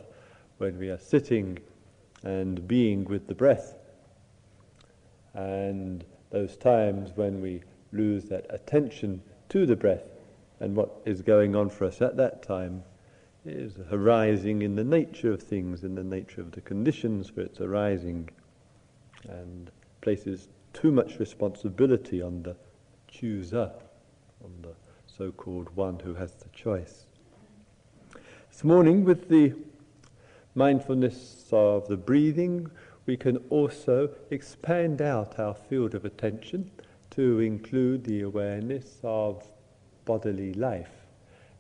when 0.57 0.77
we 0.77 0.89
are 0.89 0.99
sitting 0.99 1.59
and 2.23 2.67
being 2.67 3.05
with 3.05 3.27
the 3.27 3.35
breath. 3.35 3.75
And 5.33 6.03
those 6.31 6.57
times 6.57 7.11
when 7.15 7.41
we 7.41 7.61
lose 7.91 8.25
that 8.25 8.45
attention 8.49 9.21
to 9.49 9.65
the 9.65 9.75
breath 9.75 10.03
and 10.59 10.75
what 10.75 11.01
is 11.05 11.21
going 11.21 11.55
on 11.55 11.69
for 11.69 11.85
us 11.85 12.01
at 12.01 12.17
that 12.17 12.43
time 12.43 12.83
is 13.45 13.75
arising 13.91 14.61
in 14.61 14.75
the 14.75 14.83
nature 14.83 15.31
of 15.31 15.41
things, 15.41 15.83
in 15.83 15.95
the 15.95 16.03
nature 16.03 16.41
of 16.41 16.51
the 16.51 16.61
conditions 16.61 17.29
for 17.29 17.41
its 17.41 17.61
arising, 17.61 18.29
and 19.29 19.71
places 20.01 20.49
too 20.73 20.91
much 20.91 21.19
responsibility 21.19 22.21
on 22.21 22.43
the 22.43 22.55
chooser, 23.07 23.71
on 24.43 24.51
the 24.61 24.73
so 25.05 25.31
called 25.31 25.69
one 25.75 25.99
who 25.99 26.13
has 26.13 26.33
the 26.33 26.49
choice. 26.49 27.05
This 28.51 28.63
morning, 28.63 29.05
with 29.05 29.29
the 29.29 29.53
mindfulness 30.59 31.47
of 31.53 31.87
the 31.87 31.95
breathing, 31.95 32.69
we 33.05 33.15
can 33.15 33.37
also 33.49 34.09
expand 34.29 35.01
out 35.01 35.39
our 35.39 35.53
field 35.53 35.95
of 35.95 36.03
attention 36.03 36.69
to 37.11 37.39
include 37.39 38.03
the 38.03 38.21
awareness 38.21 38.99
of 39.01 39.49
bodily 40.03 40.53
life. 40.53 40.91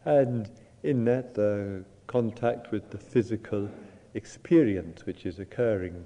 And 0.03 0.51
in 0.83 1.05
that, 1.05 1.33
the 1.33 1.85
contact 2.07 2.71
with 2.71 2.91
the 2.91 2.97
physical 2.97 3.69
experience 4.15 5.05
which 5.05 5.25
is 5.25 5.39
occurring. 5.39 6.05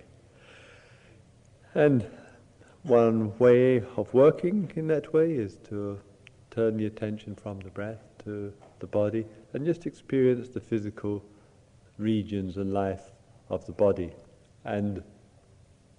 And 1.73 2.05
one 2.83 3.35
way 3.39 3.81
of 3.97 4.13
working 4.13 4.71
in 4.75 4.85
that 4.89 5.11
way 5.13 5.31
is 5.33 5.57
to 5.69 5.99
turn 6.51 6.77
the 6.77 6.85
attention 6.85 7.33
from 7.33 7.59
the 7.61 7.71
breath 7.71 8.03
to 8.25 8.53
the 8.79 8.87
body 8.87 9.25
and 9.53 9.65
just 9.65 9.87
experience 9.87 10.49
the 10.49 10.59
physical 10.59 11.23
regions 11.97 12.57
and 12.57 12.73
life 12.73 13.11
of 13.49 13.65
the 13.65 13.71
body. 13.71 14.11
And 14.65 15.03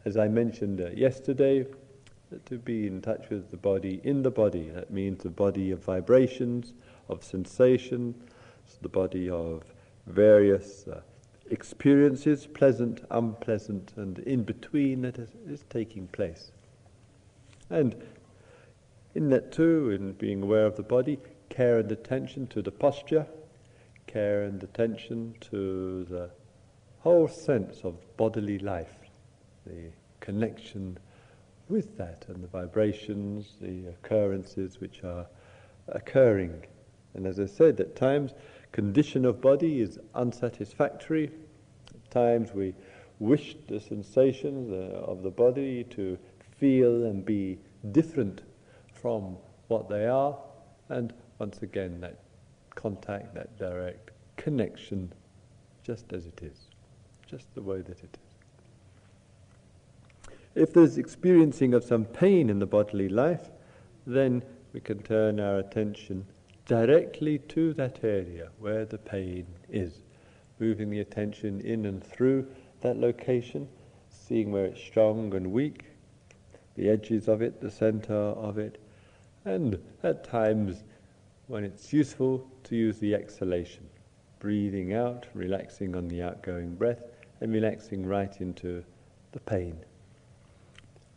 as 0.04 0.16
I 0.16 0.28
mentioned 0.28 0.80
uh, 0.80 0.90
yesterday, 0.90 1.66
to 2.46 2.58
be 2.58 2.86
in 2.86 3.00
touch 3.00 3.28
with 3.30 3.50
the 3.50 3.56
body 3.56 4.00
in 4.04 4.22
the 4.22 4.30
body. 4.30 4.70
That 4.70 4.90
means 4.90 5.22
the 5.22 5.30
body 5.30 5.70
of 5.70 5.84
vibrations, 5.84 6.72
of 7.08 7.22
sensation, 7.22 8.14
the 8.82 8.88
body 8.88 9.30
of 9.30 9.62
various 10.06 10.86
uh, 10.88 11.00
experiences, 11.50 12.46
pleasant, 12.46 13.04
unpleasant, 13.10 13.92
and 13.96 14.18
in 14.20 14.42
between 14.42 15.02
that 15.02 15.18
is, 15.18 15.30
is 15.46 15.64
taking 15.70 16.06
place. 16.08 16.50
And 17.70 17.94
in 19.14 19.30
that 19.30 19.52
too, 19.52 19.90
in 19.90 20.12
being 20.12 20.42
aware 20.42 20.66
of 20.66 20.76
the 20.76 20.82
body, 20.82 21.18
care 21.50 21.78
and 21.78 21.90
attention 21.92 22.46
to 22.48 22.62
the 22.62 22.72
posture, 22.72 23.26
care 24.14 24.44
and 24.44 24.62
attention 24.62 25.34
to 25.40 26.04
the 26.08 26.30
whole 27.00 27.26
sense 27.26 27.80
of 27.82 27.96
bodily 28.16 28.60
life, 28.60 28.96
the 29.66 29.90
connection 30.20 30.96
with 31.68 31.98
that 31.98 32.24
and 32.28 32.40
the 32.40 32.46
vibrations, 32.46 33.56
the 33.60 33.88
occurrences 33.88 34.80
which 34.80 35.02
are 35.02 35.26
occurring. 35.88 36.64
And 37.14 37.26
as 37.26 37.40
I 37.40 37.46
said, 37.46 37.80
at 37.80 37.96
times 37.96 38.34
condition 38.70 39.24
of 39.24 39.40
body 39.40 39.80
is 39.80 39.98
unsatisfactory. 40.14 41.32
At 41.92 42.10
times 42.12 42.52
we 42.54 42.72
wish 43.18 43.56
the 43.66 43.80
sensations 43.80 44.70
uh, 44.70 44.96
of 45.10 45.24
the 45.24 45.30
body 45.30 45.82
to 45.90 46.16
feel 46.60 47.06
and 47.06 47.24
be 47.24 47.58
different 47.90 48.42
from 48.92 49.38
what 49.66 49.88
they 49.88 50.06
are. 50.06 50.38
And 50.88 51.12
once 51.40 51.62
again, 51.62 52.00
that 52.02 52.23
contact, 52.74 53.34
that 53.34 53.56
direct 53.58 54.10
connection, 54.36 55.12
just 55.82 56.12
as 56.12 56.26
it 56.26 56.42
is, 56.42 56.68
just 57.26 57.52
the 57.54 57.62
way 57.62 57.80
that 57.80 58.02
it 58.02 58.10
is. 58.12 58.18
If 60.54 60.72
there's 60.72 60.98
experiencing 60.98 61.74
of 61.74 61.82
some 61.82 62.04
pain 62.04 62.48
in 62.48 62.60
the 62.60 62.66
bodily 62.66 63.08
life, 63.08 63.50
then 64.06 64.42
we 64.72 64.80
can 64.80 65.02
turn 65.02 65.40
our 65.40 65.58
attention 65.58 66.26
directly 66.66 67.38
to 67.38 67.74
that 67.74 68.02
area 68.02 68.48
where 68.58 68.84
the 68.84 68.98
pain 68.98 69.46
is, 69.68 70.02
moving 70.58 70.90
the 70.90 71.00
attention 71.00 71.60
in 71.60 71.86
and 71.86 72.02
through 72.02 72.46
that 72.80 72.96
location, 72.96 73.68
seeing 74.08 74.52
where 74.52 74.66
it's 74.66 74.80
strong 74.80 75.34
and 75.34 75.52
weak, 75.52 75.84
the 76.76 76.88
edges 76.88 77.28
of 77.28 77.42
it, 77.42 77.60
the 77.60 77.70
center 77.70 78.14
of 78.14 78.58
it, 78.58 78.80
and 79.44 79.78
at 80.02 80.24
times 80.24 80.84
when 81.46 81.64
it's 81.64 81.92
useful 81.92 82.46
to 82.64 82.76
use 82.76 82.98
the 82.98 83.14
exhalation, 83.14 83.86
breathing 84.38 84.94
out, 84.94 85.26
relaxing 85.34 85.94
on 85.94 86.08
the 86.08 86.22
outgoing 86.22 86.74
breath, 86.74 87.02
and 87.40 87.52
relaxing 87.52 88.06
right 88.06 88.40
into 88.40 88.82
the 89.32 89.40
pain. 89.40 89.76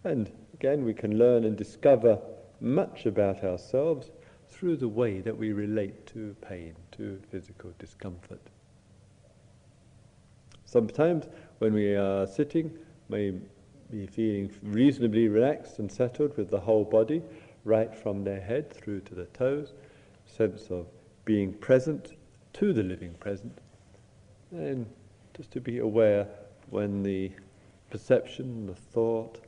And 0.04 0.32
again, 0.54 0.84
we 0.84 0.94
can 0.94 1.18
learn 1.18 1.44
and 1.46 1.56
discover 1.56 2.20
much 2.60 3.06
about 3.06 3.44
ourselves 3.44 4.12
through 4.50 4.78
the 4.78 4.88
way 4.88 5.20
that 5.22 5.38
we 5.38 5.52
relate 5.54 6.06
to 6.08 6.36
pain, 6.42 6.76
to 6.94 7.22
physical 7.30 7.74
discomfort. 7.80 8.42
Sometimes 10.66 11.26
when 11.60 11.74
we 11.74 11.96
are 11.96 12.26
sitting, 12.26 12.72
may 13.10 13.34
be 13.90 14.06
feeling 14.08 14.52
reasonably 14.62 15.30
relaxed 15.30 15.80
and 15.80 15.90
settled 15.90 16.36
with 16.36 16.50
the 16.50 16.60
whole 16.60 16.84
body, 16.84 17.22
right 17.64 17.96
from 17.96 18.24
their 18.24 18.42
head 18.42 18.74
through 18.74 19.02
to 19.02 19.16
the 19.16 19.26
toes, 19.28 19.74
sense 20.38 20.70
of 20.70 20.86
being 21.26 21.54
present 21.54 22.14
to 22.54 22.74
the 22.74 22.84
living 22.84 23.14
present, 23.16 23.58
and 24.52 24.86
just 25.36 25.52
to 25.52 25.60
be 25.60 25.80
aware 25.80 26.28
when 26.70 27.04
the 27.04 27.32
perception, 27.90 28.68
the 28.68 28.76
thought, 28.76 29.40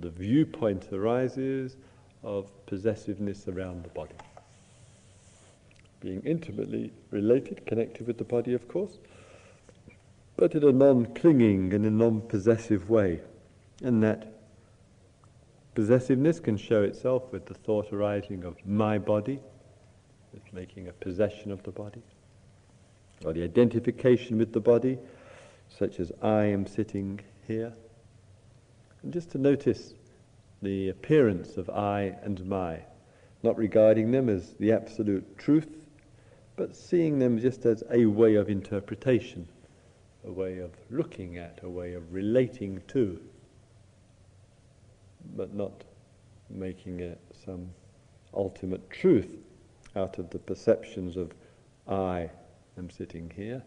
the 0.00 0.10
viewpoint 0.10 0.92
arises 0.92 1.76
of 2.22 2.50
possessiveness 2.66 3.48
around 3.48 3.84
the 3.84 3.88
body. 3.90 4.14
Being 6.00 6.22
intimately 6.24 6.92
related, 7.10 7.66
connected 7.66 8.06
with 8.06 8.18
the 8.18 8.24
body, 8.24 8.54
of 8.54 8.66
course, 8.68 8.98
but 10.36 10.54
in 10.54 10.64
a 10.64 10.72
non 10.72 11.06
clinging 11.14 11.72
and 11.72 11.84
a 11.84 11.90
non 11.90 12.20
possessive 12.22 12.90
way. 12.90 13.20
And 13.82 14.02
that 14.02 14.32
possessiveness 15.74 16.40
can 16.40 16.56
show 16.56 16.82
itself 16.82 17.32
with 17.32 17.46
the 17.46 17.54
thought 17.54 17.92
arising 17.92 18.44
of 18.44 18.56
my 18.66 18.98
body, 18.98 19.40
with 20.32 20.52
making 20.52 20.88
a 20.88 20.92
possession 20.92 21.50
of 21.50 21.62
the 21.62 21.70
body, 21.70 22.02
or 23.24 23.32
the 23.32 23.42
identification 23.42 24.38
with 24.38 24.52
the 24.52 24.60
body, 24.60 24.98
such 25.68 26.00
as 26.00 26.12
I 26.22 26.44
am 26.44 26.66
sitting 26.66 27.20
here. 27.46 27.72
And 29.02 29.12
just 29.12 29.30
to 29.30 29.38
notice 29.38 29.94
the 30.60 30.88
appearance 30.88 31.56
of 31.56 31.68
I 31.70 32.16
and 32.22 32.44
my, 32.46 32.80
not 33.42 33.56
regarding 33.56 34.10
them 34.10 34.28
as 34.28 34.54
the 34.58 34.72
absolute 34.72 35.38
truth, 35.38 35.86
but 36.56 36.76
seeing 36.76 37.18
them 37.18 37.38
just 37.38 37.66
as 37.66 37.82
a 37.90 38.06
way 38.06 38.36
of 38.36 38.48
interpretation, 38.48 39.48
a 40.26 40.30
way 40.30 40.58
of 40.58 40.70
looking 40.90 41.38
at, 41.38 41.60
a 41.62 41.68
way 41.68 41.94
of 41.94 42.12
relating 42.12 42.80
to, 42.88 43.20
but 45.36 45.54
not 45.54 45.84
making 46.50 47.00
it 47.00 47.20
some 47.44 47.70
ultimate 48.34 48.88
truth 48.90 49.36
out 49.96 50.18
of 50.18 50.30
the 50.30 50.38
perceptions 50.38 51.16
of 51.16 51.32
I 51.88 52.30
am 52.78 52.90
sitting 52.90 53.30
here, 53.34 53.62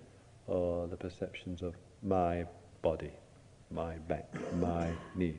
or 0.47 0.87
the 0.87 0.97
perceptions 0.97 1.61
of 1.61 1.75
my 2.03 2.45
body, 2.81 3.11
my 3.71 3.95
back, 4.07 4.29
my 4.55 4.89
knee 5.15 5.37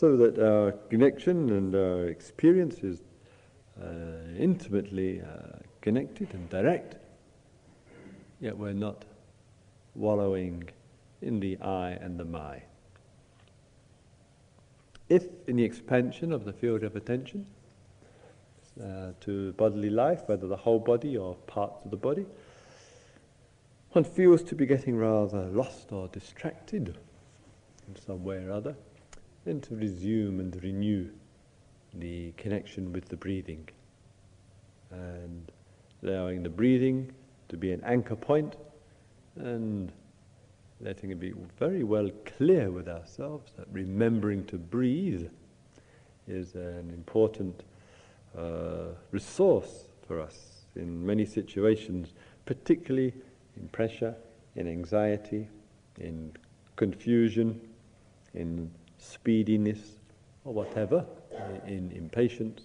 so 0.00 0.16
that 0.16 0.38
our 0.38 0.72
connection 0.88 1.50
and 1.50 1.74
our 1.74 2.06
experience 2.06 2.78
is 2.78 3.02
uh, 3.78 3.86
intimately 4.38 5.20
uh, 5.20 5.58
connected 5.82 6.32
and 6.32 6.48
direct. 6.48 6.94
yet 8.40 8.56
we're 8.56 8.72
not 8.72 9.04
wallowing 9.94 10.64
in 11.20 11.38
the 11.40 11.58
I 11.60 11.90
and 11.90 12.18
the 12.18 12.24
my. 12.24 12.62
If 15.10 15.26
in 15.46 15.56
the 15.56 15.64
expansion 15.64 16.32
of 16.32 16.46
the 16.46 16.52
field 16.54 16.82
of 16.82 16.96
attention 16.96 17.44
uh, 18.82 19.12
to 19.20 19.52
bodily 19.52 19.90
life, 19.90 20.22
whether 20.26 20.46
the 20.46 20.56
whole 20.56 20.78
body 20.78 21.16
or 21.16 21.34
parts 21.46 21.84
of 21.84 21.90
the 21.90 21.96
body, 21.96 22.26
one 23.92 24.04
feels 24.04 24.42
to 24.44 24.54
be 24.54 24.66
getting 24.66 24.96
rather 24.96 25.46
lost 25.46 25.92
or 25.92 26.08
distracted 26.08 26.96
in 27.88 28.00
some 28.00 28.24
way 28.24 28.36
or 28.36 28.52
other, 28.52 28.76
then 29.44 29.60
to 29.60 29.74
resume 29.74 30.38
and 30.40 30.62
renew 30.62 31.08
the 31.94 32.32
connection 32.36 32.92
with 32.92 33.08
the 33.08 33.16
breathing. 33.16 33.68
And 34.90 35.50
allowing 36.02 36.42
the 36.42 36.48
breathing 36.48 37.12
to 37.48 37.56
be 37.56 37.72
an 37.72 37.82
anchor 37.84 38.16
point 38.16 38.56
and 39.36 39.92
letting 40.80 41.10
it 41.10 41.20
be 41.20 41.32
very 41.58 41.82
well 41.82 42.08
clear 42.36 42.70
with 42.70 42.88
ourselves 42.88 43.52
that 43.58 43.66
remembering 43.72 44.44
to 44.46 44.56
breathe 44.56 45.28
is 46.26 46.54
an 46.54 46.90
important 46.90 47.62
uh, 48.36 48.94
resource 49.10 49.88
for 50.06 50.20
us 50.20 50.64
in 50.76 51.04
many 51.04 51.24
situations, 51.24 52.14
particularly 52.46 53.12
in 53.56 53.68
pressure, 53.68 54.14
in 54.56 54.68
anxiety, 54.68 55.48
in 55.98 56.32
confusion, 56.76 57.60
in 58.34 58.70
speediness, 58.98 59.80
or 60.44 60.54
whatever, 60.54 61.04
in 61.66 61.92
impatience. 61.92 62.62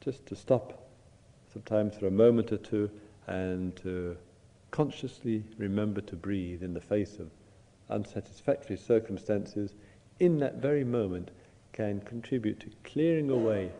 Just 0.00 0.26
to 0.26 0.36
stop 0.36 0.88
sometimes 1.52 1.96
for 1.96 2.06
a 2.06 2.10
moment 2.10 2.52
or 2.52 2.56
two 2.58 2.90
and 3.26 3.74
to 3.76 4.16
consciously 4.70 5.44
remember 5.56 6.00
to 6.00 6.16
breathe 6.16 6.62
in 6.62 6.74
the 6.74 6.80
face 6.80 7.18
of 7.18 7.30
unsatisfactory 7.90 8.76
circumstances 8.76 9.74
in 10.18 10.38
that 10.38 10.56
very 10.56 10.84
moment 10.84 11.30
can 11.72 12.00
contribute 12.00 12.58
to 12.60 12.70
clearing 12.82 13.30
away 13.30 13.70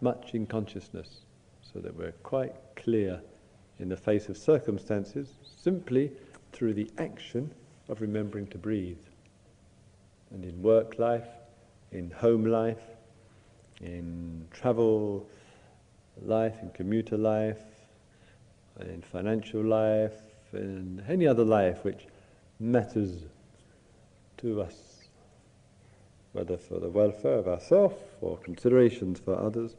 much 0.00 0.34
in 0.34 0.46
consciousness 0.46 1.20
so 1.60 1.80
that 1.80 1.94
we're 1.94 2.12
quite 2.22 2.54
clear 2.76 3.20
in 3.78 3.88
the 3.88 3.96
face 3.96 4.28
of 4.28 4.36
circumstances 4.36 5.34
simply 5.44 6.10
through 6.52 6.74
the 6.74 6.90
action 6.98 7.52
of 7.88 8.00
remembering 8.00 8.46
to 8.48 8.58
breathe. 8.58 8.98
And 10.30 10.44
in 10.44 10.62
work 10.62 10.98
life, 10.98 11.28
in 11.92 12.10
home 12.10 12.44
life, 12.44 12.82
in 13.80 14.46
travel 14.50 15.28
life, 16.22 16.54
in 16.62 16.70
commuter 16.70 17.16
life, 17.16 17.62
in 18.80 19.02
financial 19.02 19.62
life, 19.62 20.14
in 20.52 21.02
any 21.08 21.26
other 21.26 21.44
life 21.44 21.84
which 21.84 22.06
matters 22.58 23.24
to 24.38 24.62
us, 24.62 24.95
whether 26.36 26.58
for 26.58 26.78
the 26.78 26.88
welfare 26.90 27.38
of 27.38 27.48
ourselves 27.48 27.96
or 28.20 28.36
considerations 28.38 29.18
for 29.18 29.40
others, 29.40 29.74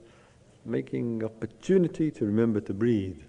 making 0.66 1.24
opportunity 1.24 2.10
to 2.10 2.26
remember 2.26 2.60
to 2.60 2.74
breathe 2.74 3.20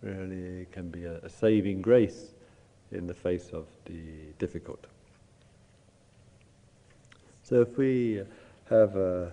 really 0.00 0.66
can 0.72 0.88
be 0.88 1.04
a, 1.04 1.18
a 1.18 1.28
saving 1.28 1.82
grace 1.82 2.32
in 2.92 3.06
the 3.06 3.12
face 3.12 3.50
of 3.52 3.66
the 3.84 4.32
difficult. 4.38 4.86
So 7.42 7.60
if 7.60 7.76
we 7.76 8.22
have 8.70 8.96
uh, 8.96 9.26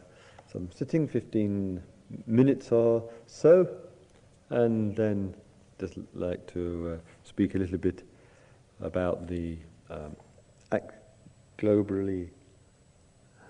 some 0.52 0.70
sitting, 0.76 1.08
15 1.08 1.82
minutes 2.26 2.74
or 2.74 3.10
so, 3.26 3.70
and 4.50 4.94
then 4.98 5.34
just 5.80 5.94
like 6.14 6.46
to 6.54 6.96
uh, 6.96 7.10
speak 7.24 7.56
a 7.56 7.58
little 7.58 7.78
bit 7.78 8.04
about 8.82 9.28
the 9.28 9.58
um, 9.90 10.16
globally, 11.58 12.30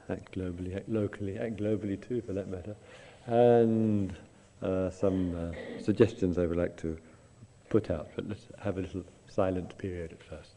act 0.10 0.36
globally, 0.36 0.76
act 0.76 0.90
locally, 0.90 1.38
act 1.38 1.58
globally 1.58 2.00
too, 2.00 2.22
for 2.22 2.34
that 2.34 2.48
matter, 2.48 2.76
and 3.26 4.16
uh, 4.62 4.90
some 4.90 5.36
uh, 5.36 5.82
suggestions 5.82 6.38
I 6.38 6.46
would 6.46 6.58
like 6.58 6.78
to 6.78 6.98
put 7.70 7.92
out. 7.92 8.10
But 8.16 8.28
let's 8.28 8.48
have 8.60 8.78
a 8.78 8.82
little 8.82 9.04
silent 9.28 9.78
period 9.78 10.14
at 10.14 10.24
first. 10.24 10.57